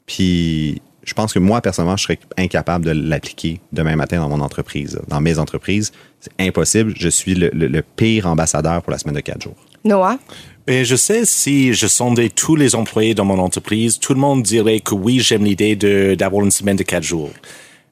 [0.05, 4.41] Puis je pense que moi, personnellement, je serais incapable de l'appliquer demain matin dans mon
[4.41, 4.99] entreprise.
[5.07, 6.93] Dans mes entreprises, c'est impossible.
[6.95, 9.55] Je suis le, pire ambassadeur pour la semaine de quatre jours.
[9.83, 10.19] Noah?
[10.67, 14.43] Et je sais, si je sondais tous les employés dans mon entreprise, tout le monde
[14.43, 15.75] dirait que oui, j'aime l'idée
[16.15, 17.31] d'avoir une semaine de quatre jours.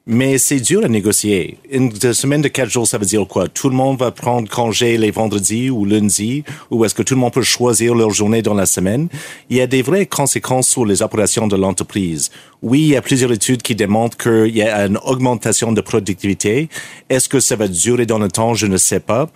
[0.09, 1.57] Mais c'est dur à négocier.
[1.69, 3.49] Une semaine de quatre jours, ça veut dire quoi?
[3.49, 7.19] Tout le monde va prendre congé les vendredis ou lundis, ou est-ce que tout le
[7.19, 9.09] monde peut choisir leur journée dans la semaine?
[9.49, 12.31] Il y a des vraies conséquences sur les opérations de l'entreprise.
[12.61, 16.69] Oui, il y a plusieurs études qui démontrent qu'il y a une augmentation de productivité.
[17.09, 18.53] Est-ce que ça va durer dans le temps?
[18.53, 19.29] Je ne sais pas.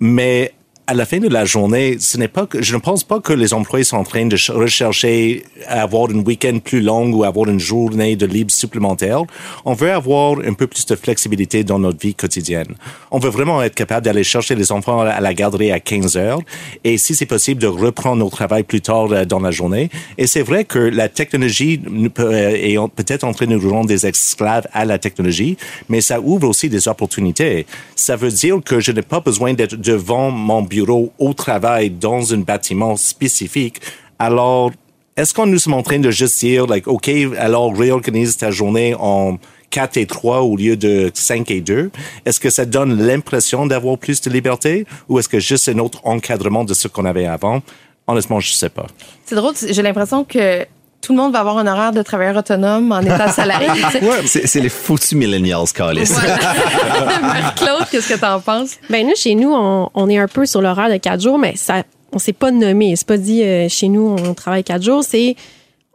[0.00, 0.54] Mais
[0.88, 3.32] à la fin de la journée, ce n'est pas que, je ne pense pas que
[3.32, 7.48] les employés sont en train de rechercher à avoir une week-end plus long ou avoir
[7.48, 9.22] une journée de libre supplémentaire.
[9.64, 12.76] On veut avoir un peu plus de flexibilité dans notre vie quotidienne.
[13.10, 16.40] On veut vraiment être capable d'aller chercher les enfants à la garderie à 15 heures
[16.84, 19.90] et si c'est possible de reprendre notre travail plus tard euh, dans la journée.
[20.18, 21.80] Et c'est vrai que la technologie
[22.20, 25.56] euh, est peut-être en train de nous rendre des esclaves à la technologie,
[25.88, 27.66] mais ça ouvre aussi des opportunités.
[27.96, 32.34] Ça veut dire que je n'ai pas besoin d'être devant mon bureau au travail dans
[32.34, 33.80] un bâtiment spécifique,
[34.18, 34.70] alors
[35.16, 38.94] est-ce qu'on nous sommes en train de juste dire, like, OK, alors réorganise ta journée
[38.98, 39.38] en
[39.70, 41.90] 4 et 3 au lieu de 5 et 2?
[42.26, 46.06] Est-ce que ça donne l'impression d'avoir plus de liberté ou est-ce que juste c'est notre
[46.06, 47.62] encadrement de ce qu'on avait avant?
[48.06, 48.86] Honnêtement, je sais pas.
[49.24, 50.66] C'est drôle, j'ai l'impression que
[51.06, 53.68] tout le monde va avoir un horaire de travailleur autonome en état salarié.
[54.02, 56.10] ouais, c'est les foutus millennials, Carlis.
[57.56, 58.72] Claude, qu'est-ce que tu en penses?
[58.90, 61.84] Ben nous, chez nous, on, est un peu sur l'horaire de quatre jours, mais ça,
[62.10, 62.96] on s'est pas nommé.
[62.96, 65.04] C'est pas dit euh, chez nous, on travaille quatre jours.
[65.04, 65.36] C'est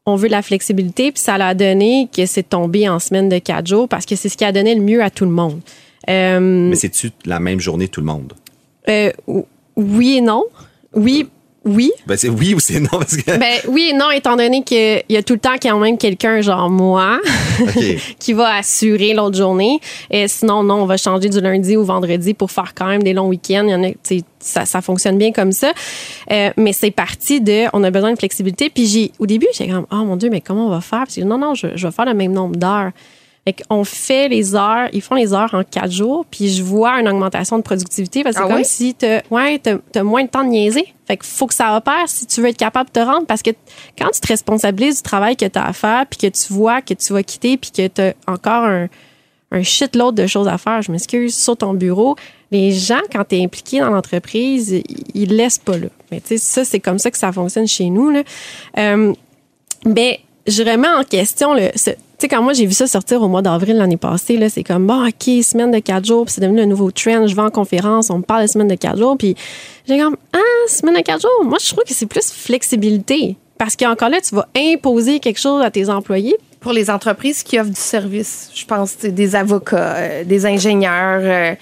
[0.06, 3.68] on veut la flexibilité, puis ça l'a donné que c'est tombé en semaine de quatre
[3.68, 5.60] jours parce que c'est ce qui a donné le mieux à tout le monde.
[6.10, 8.32] Euh, mais c'est-tu la même journée tout le monde?
[8.88, 9.12] Euh,
[9.76, 10.46] oui et non.
[10.94, 11.28] Oui,
[11.64, 11.92] oui.
[12.08, 12.90] Ben, c'est oui ou c'est non?
[12.90, 13.38] Parce que...
[13.38, 16.42] Ben, oui et non, étant donné qu'il y a tout le temps quand même quelqu'un,
[16.42, 17.20] genre moi,
[18.20, 19.80] qui va assurer l'autre journée.
[20.10, 23.14] Et sinon, non, on va changer du lundi au vendredi pour faire quand même des
[23.14, 23.66] longs week-ends.
[23.68, 23.92] Il y en a,
[24.40, 25.72] ça, ça fonctionne bien comme ça.
[26.32, 28.72] Euh, mais c'est parti de, on a besoin de flexibilité.
[28.72, 31.04] Puis j'ai, au début, j'ai comme, oh mon Dieu, mais comment on va faire?
[31.06, 32.92] Que non, non, je, je vais faire le même nombre d'heures.
[33.52, 37.00] Fait qu'on fait les heures, ils font les heures en quatre jours, puis je vois
[37.00, 39.62] une augmentation de productivité parce que c'est ah comme si tu ouais,
[39.96, 40.94] as, moins de temps de niaiser.
[41.06, 43.42] Fait qu'il faut que ça opère si tu veux être capable de te rendre parce
[43.42, 43.50] que
[43.98, 46.82] quand tu te responsabilises du travail que tu as à faire, puis que tu vois
[46.82, 48.88] que tu vas quitter, puis que tu as encore un,
[49.52, 52.16] un shitload de choses à faire, je m'excuse, sur ton bureau,
[52.52, 54.82] les gens, quand tu es impliqué dans l'entreprise,
[55.14, 55.88] ils laissent pas là.
[56.12, 58.12] Mais tu sais, ça, c'est comme ça que ça fonctionne chez nous.
[58.12, 58.24] Là.
[58.78, 59.14] Euh,
[59.84, 60.16] ben,
[60.48, 61.72] je remets en question le.
[61.72, 61.92] Tu
[62.22, 64.88] sais, quand moi j'ai vu ça sortir au mois d'avril l'année passée, là, c'est comme,
[64.88, 67.28] bon, OK, semaine de quatre jours, puis c'est devenu un nouveau trend.
[67.28, 69.36] Je vais en conférence, on me parle de semaine de quatre jours, puis
[69.88, 71.44] j'ai comme, ah, semaine de quatre jours?
[71.44, 73.38] Moi, je trouve que c'est plus flexibilité.
[73.58, 76.36] Parce qu'encore là, tu vas imposer quelque chose à tes employés.
[76.60, 81.56] Pour les entreprises qui offrent du service, je pense des avocats, euh, des ingénieurs, euh,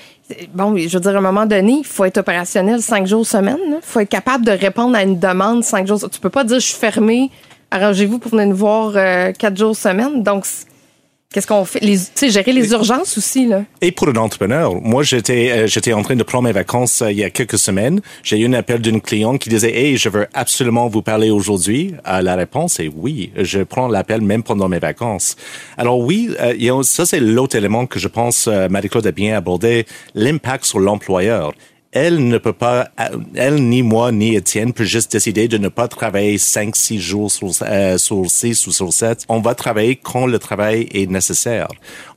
[0.53, 3.57] bon, je veux dire, à un moment donné, il faut être opérationnel cinq jours semaine.
[3.67, 5.99] Il faut être capable de répondre à une demande cinq jours.
[6.09, 7.29] Tu peux pas dire je suis fermé,
[7.71, 10.23] arrangez-vous pour venir nous voir euh, quatre jours semaine.
[10.23, 10.45] Donc,
[11.31, 11.79] Qu'est-ce qu'on fait?
[11.79, 13.61] Tu sais, gérer les urgences aussi, là.
[13.81, 17.11] Et pour un entrepreneur, moi, j'étais, euh, j'étais en train de prendre mes vacances euh,
[17.11, 18.01] il y a quelques semaines.
[18.23, 21.93] J'ai eu un appel d'une cliente qui disait, hey, je veux absolument vous parler aujourd'hui.
[22.03, 23.31] la réponse est oui.
[23.35, 25.35] Je prends l'appel même pendant mes vacances.
[25.77, 26.31] Alors oui,
[26.81, 31.53] ça, c'est l'autre élément que je pense Marie-Claude a bien abordé, l'impact sur l'employeur
[31.91, 32.89] elle ne peut pas,
[33.33, 37.31] elle ni moi ni Étienne peut juste décider de ne pas travailler 5 six jours
[37.31, 39.25] sur, euh, sur 6 ou sur 7.
[39.27, 41.67] On va travailler quand le travail est nécessaire.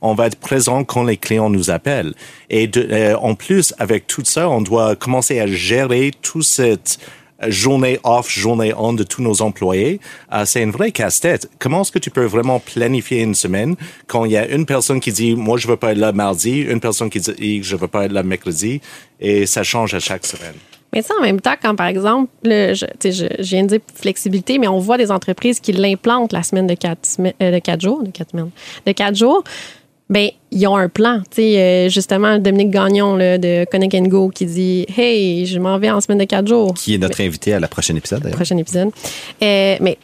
[0.01, 2.13] On va être présent quand les clients nous appellent.
[2.51, 6.99] Et de, euh, en plus, avec tout ça, on doit commencer à gérer tout cette
[7.47, 9.99] journée off, journée on de tous nos employés,
[10.31, 11.49] euh, c'est une vraie casse-tête.
[11.59, 13.75] Comment est-ce que tu peux vraiment planifier une semaine
[14.07, 16.61] quand il y a une personne qui dit moi je veux pas être là mardi,
[16.61, 18.81] une personne qui dit je veux pas être là mercredi,
[19.19, 20.55] et ça change à chaque semaine.
[20.93, 24.59] Mais ça, en même temps, quand par exemple, je, je, je, viens de dire flexibilité,
[24.59, 28.03] mais on voit des entreprises qui l'implantent la semaine de quatre, euh, de quatre jours,
[28.03, 28.51] de quatre semaines,
[28.85, 29.43] de quatre jours
[30.09, 31.21] ben ils ont un plan.
[31.29, 35.77] Tu sais, euh, justement, Dominique Gagnon là, de Connect Go qui dit Hey, je m'en
[35.79, 36.73] vais en semaine de quatre jours.
[36.73, 38.29] Qui est notre invité à la prochaine épisode.
[38.31, 38.89] Prochain épisode.
[39.41, 39.97] Euh, mais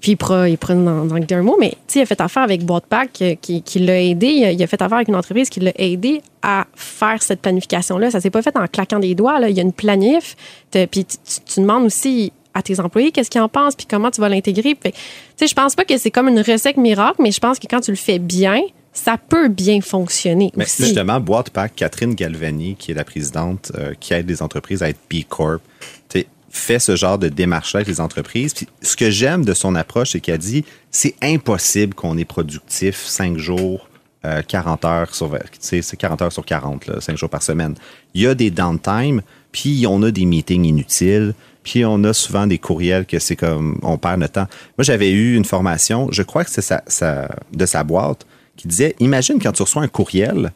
[0.00, 2.64] puis il prend, il prend dans, dans un mot, mais il a fait affaire avec
[2.64, 4.28] Boatpack euh, qui, qui l'a aidé.
[4.28, 8.10] Il a, fait affaire avec une entreprise qui l'a aidé à faire cette planification-là.
[8.10, 9.40] Ça s'est pas fait en claquant des doigts.
[9.40, 9.48] Là.
[9.48, 10.36] Il y a une planif.
[10.70, 14.20] Puis tu, tu, demandes aussi à tes employés qu'est-ce qu'ils en pensent puis comment tu
[14.20, 14.76] vas l'intégrer.
[14.80, 14.92] Tu
[15.36, 17.80] sais, je pense pas que c'est comme une recette miracle, mais je pense que quand
[17.80, 18.60] tu le fais bien,
[18.96, 20.84] ça peut bien fonctionner Mais aussi.
[20.84, 24.88] Justement, Boîte Pack, Catherine Galvani, qui est la présidente euh, qui aide les entreprises à
[24.88, 25.62] être B Corp,
[26.56, 28.54] fait ce genre de démarche avec les entreprises.
[28.54, 33.04] Puis, ce que j'aime de son approche, c'est qu'elle dit c'est impossible qu'on est productif
[33.04, 33.88] 5 jours,
[34.48, 37.74] 40 euh, heures sur c'est 40 heures sur 40, là, 5 jours par semaine.
[38.14, 39.20] Il y a des downtime,
[39.52, 43.78] puis on a des meetings inutiles, puis on a souvent des courriels que c'est comme
[43.82, 44.48] on perd notre temps.
[44.78, 46.82] Moi, j'avais eu une formation, je crois que c'est ça,
[47.52, 48.26] de sa boîte
[48.56, 50.52] qui disait Imagine quand tu reçois un courriel,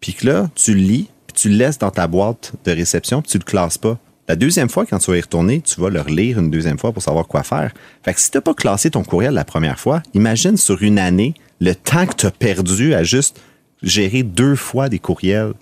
[0.00, 3.22] puis que là, tu le lis, puis tu le laisses dans ta boîte de réception,
[3.22, 3.98] puis tu le classes pas.
[4.26, 6.92] La deuxième fois, quand tu vas y retourner, tu vas le relire une deuxième fois
[6.92, 7.72] pour savoir quoi faire.
[8.02, 10.98] Fait que si tu n'as pas classé ton courriel la première fois, imagine sur une
[10.98, 13.40] année le temps que tu as perdu à juste
[13.82, 15.52] gérer deux fois des courriels.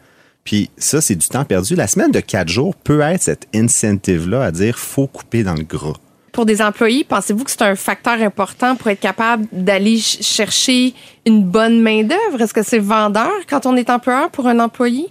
[0.44, 1.74] Puis ça, c'est du temps perdu.
[1.74, 5.64] La semaine de quatre jours peut être cette incentive-là à dire faut couper dans le
[5.64, 5.94] gras
[6.32, 10.94] pour des employés, pensez-vous que c'est un facteur important pour être capable d'aller chercher
[11.26, 12.40] une bonne main-d'œuvre?
[12.40, 15.08] Est-ce que c'est vendeur quand on est employeur pour un employé?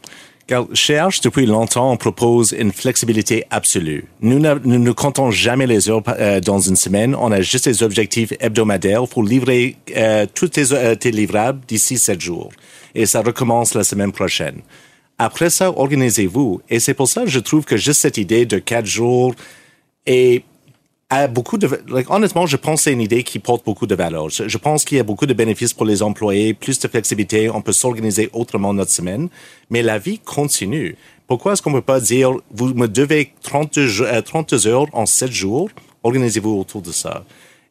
[0.47, 4.05] Car chez depuis longtemps, on propose une flexibilité absolue.
[4.21, 7.15] Nous ne, nous comptons jamais les heures euh, dans une semaine.
[7.15, 11.97] On a juste des objectifs hebdomadaires pour livrer euh, tous tes, euh, tes livrables d'ici
[11.97, 12.51] sept jours.
[12.95, 14.61] Et ça recommence la semaine prochaine.
[15.17, 16.61] Après ça, organisez-vous.
[16.69, 19.35] Et c'est pour ça que je trouve que juste cette idée de quatre jours
[20.05, 20.43] est
[21.29, 21.69] beaucoup de,
[22.09, 24.29] honnêtement, je pense que c'est une idée qui porte beaucoup de valeur.
[24.29, 27.61] Je, pense qu'il y a beaucoup de bénéfices pour les employés, plus de flexibilité, on
[27.61, 29.27] peut s'organiser autrement notre semaine,
[29.69, 30.95] mais la vie continue.
[31.27, 33.79] Pourquoi est-ce qu'on peut pas dire, vous me devez 30,
[34.23, 35.69] 30 euh, heures en 7 jours,
[36.03, 37.23] organisez-vous autour de ça.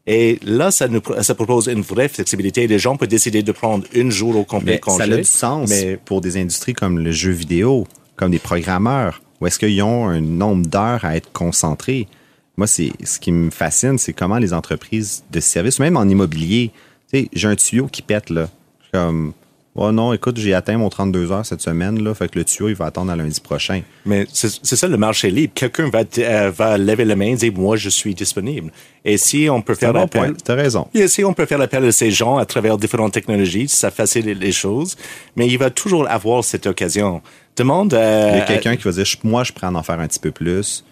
[0.07, 2.67] Et là, ça nous ça propose une vraie flexibilité.
[2.67, 4.99] Les gens peuvent décider de prendre une jour au complet congé.
[4.99, 5.99] Ça a du sens mais...
[6.05, 7.87] pour des industries comme le jeu vidéo,
[8.17, 12.09] comme des programmeurs, où est-ce qu'ils ont un nombre d'heures à être concentrés?
[12.57, 16.73] Moi, c'est ce qui me fascine, c'est comment les entreprises de services, même en immobilier,
[17.13, 18.49] tu sais, j'ai un tuyau qui pète, là.
[18.93, 19.33] Comme,
[19.75, 22.69] oh non, écoute, j'ai atteint mon 32 heures cette semaine, là, fait que le tuyau,
[22.69, 23.83] il va attendre à lundi prochain.
[24.05, 25.53] Mais c'est ça le marché libre.
[25.55, 28.71] Quelqu'un va, euh, va lever la main et dire, moi, je suis disponible.
[29.05, 30.35] Et si on peut faire l'appel.
[30.45, 30.89] Tu as raison.
[30.93, 34.39] Et si on peut faire l'appel à ces gens à travers différentes technologies, ça facilite
[34.39, 34.97] les choses.
[35.37, 37.23] Mais il va toujours avoir cette occasion.
[37.57, 40.21] Demande Il y a quelqu'un qui va dire, moi, je prends en faire un petit
[40.21, 40.85] peu plus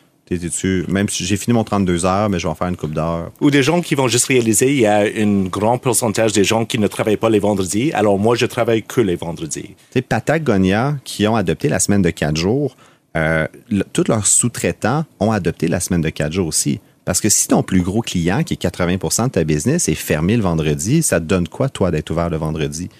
[0.88, 3.30] même si j'ai fini mon 32 heures, mais je vais en faire une coupe d'heures.
[3.40, 6.64] Ou des gens qui vont juste réaliser, il y a un grand pourcentage des gens
[6.64, 9.70] qui ne travaillent pas les vendredis, alors moi, je travaille que les vendredis.
[9.90, 12.76] C'est Patagonia, qui ont adopté la semaine de quatre jours,
[13.16, 13.46] euh,
[13.92, 16.80] tous leurs sous-traitants ont adopté la semaine de quatre jours aussi.
[17.04, 20.36] Parce que si ton plus gros client, qui est 80% de ta business, est fermé
[20.36, 22.90] le vendredi, ça te donne quoi, toi, d'être ouvert le vendredi?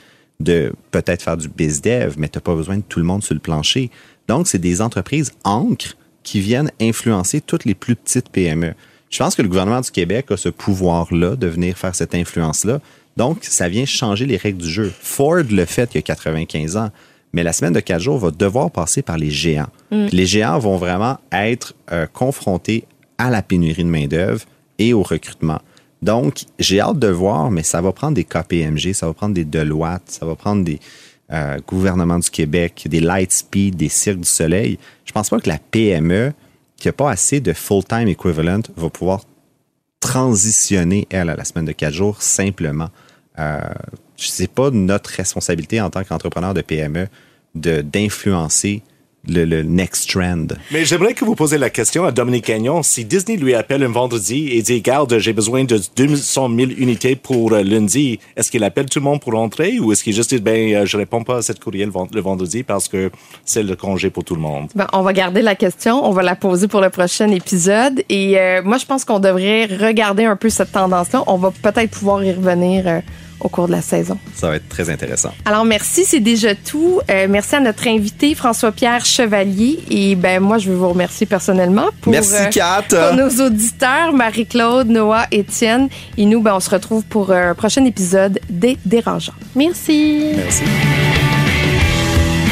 [0.41, 3.23] De peut-être faire du biz dev, mais tu n'as pas besoin de tout le monde
[3.23, 3.91] sur le plancher.
[4.27, 8.75] Donc, c'est des entreprises ancres qui viennent influencer toutes les plus petites PME.
[9.11, 12.81] Je pense que le gouvernement du Québec a ce pouvoir-là de venir faire cette influence-là.
[13.17, 14.93] Donc, ça vient changer les règles du jeu.
[15.01, 16.91] Ford le fait il y a 95 ans,
[17.33, 19.71] mais la semaine de quatre jours va devoir passer par les géants.
[19.91, 20.07] Mm.
[20.13, 22.85] Les géants vont vraiment être euh, confrontés
[23.17, 24.45] à la pénurie de main-d'œuvre
[24.79, 25.61] et au recrutement.
[26.01, 29.45] Donc, j'ai hâte de voir, mais ça va prendre des KPMG, ça va prendre des
[29.45, 30.79] Deloitte, ça va prendre des
[31.33, 34.79] euh, gouvernements du Québec, des Lightspeed, des Cirques du Soleil.
[35.05, 36.33] Je pense pas que la PME,
[36.77, 39.23] qui n'a pas assez de full-time equivalent, va pouvoir
[40.01, 42.89] transitionner, elle, à la semaine de quatre jours simplement.
[43.39, 43.61] Euh,
[44.41, 47.09] n'est pas notre responsabilité en tant qu'entrepreneur de PME
[47.55, 48.83] d'influencer
[49.29, 50.47] le, next trend.
[50.73, 52.83] Mais j'aimerais que vous posiez la question à Dominique Gagnon.
[52.83, 57.17] Si Disney lui appelle un vendredi et dit, garde, j'ai besoin de 200 000 unités
[57.17, 60.35] pour euh, lundi, est-ce qu'il appelle tout le monde pour rentrer ou est-ce qu'il juste
[60.35, 63.11] dit, ben, euh, je réponds pas à cette courriel le vendredi parce que
[63.45, 64.69] c'est le congé pour tout le monde?
[64.75, 66.05] Ben, on va garder la question.
[66.05, 68.03] On va la poser pour le prochain épisode.
[68.09, 71.25] Et euh, moi, je pense qu'on devrait regarder un peu cette tendance-là.
[71.27, 73.03] On va peut-être pouvoir y revenir
[73.41, 74.19] au cours de la saison.
[74.35, 75.33] Ça va être très intéressant.
[75.45, 77.01] Alors merci, c'est déjà tout.
[77.11, 81.89] Euh, merci à notre invité François-Pierre Chevalier et ben moi je veux vous remercier personnellement
[82.01, 87.05] pour, merci, euh, pour nos auditeurs Marie-Claude, Noah, Étienne et nous ben on se retrouve
[87.05, 89.35] pour un prochain épisode des Dérangeants.
[89.55, 90.33] Merci.
[90.37, 90.65] Merci.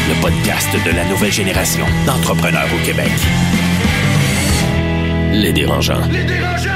[0.08, 3.10] Le podcast de la nouvelle génération d'entrepreneurs au Québec.
[5.32, 6.06] Les Dérangeants.
[6.10, 6.75] Les Dérangeants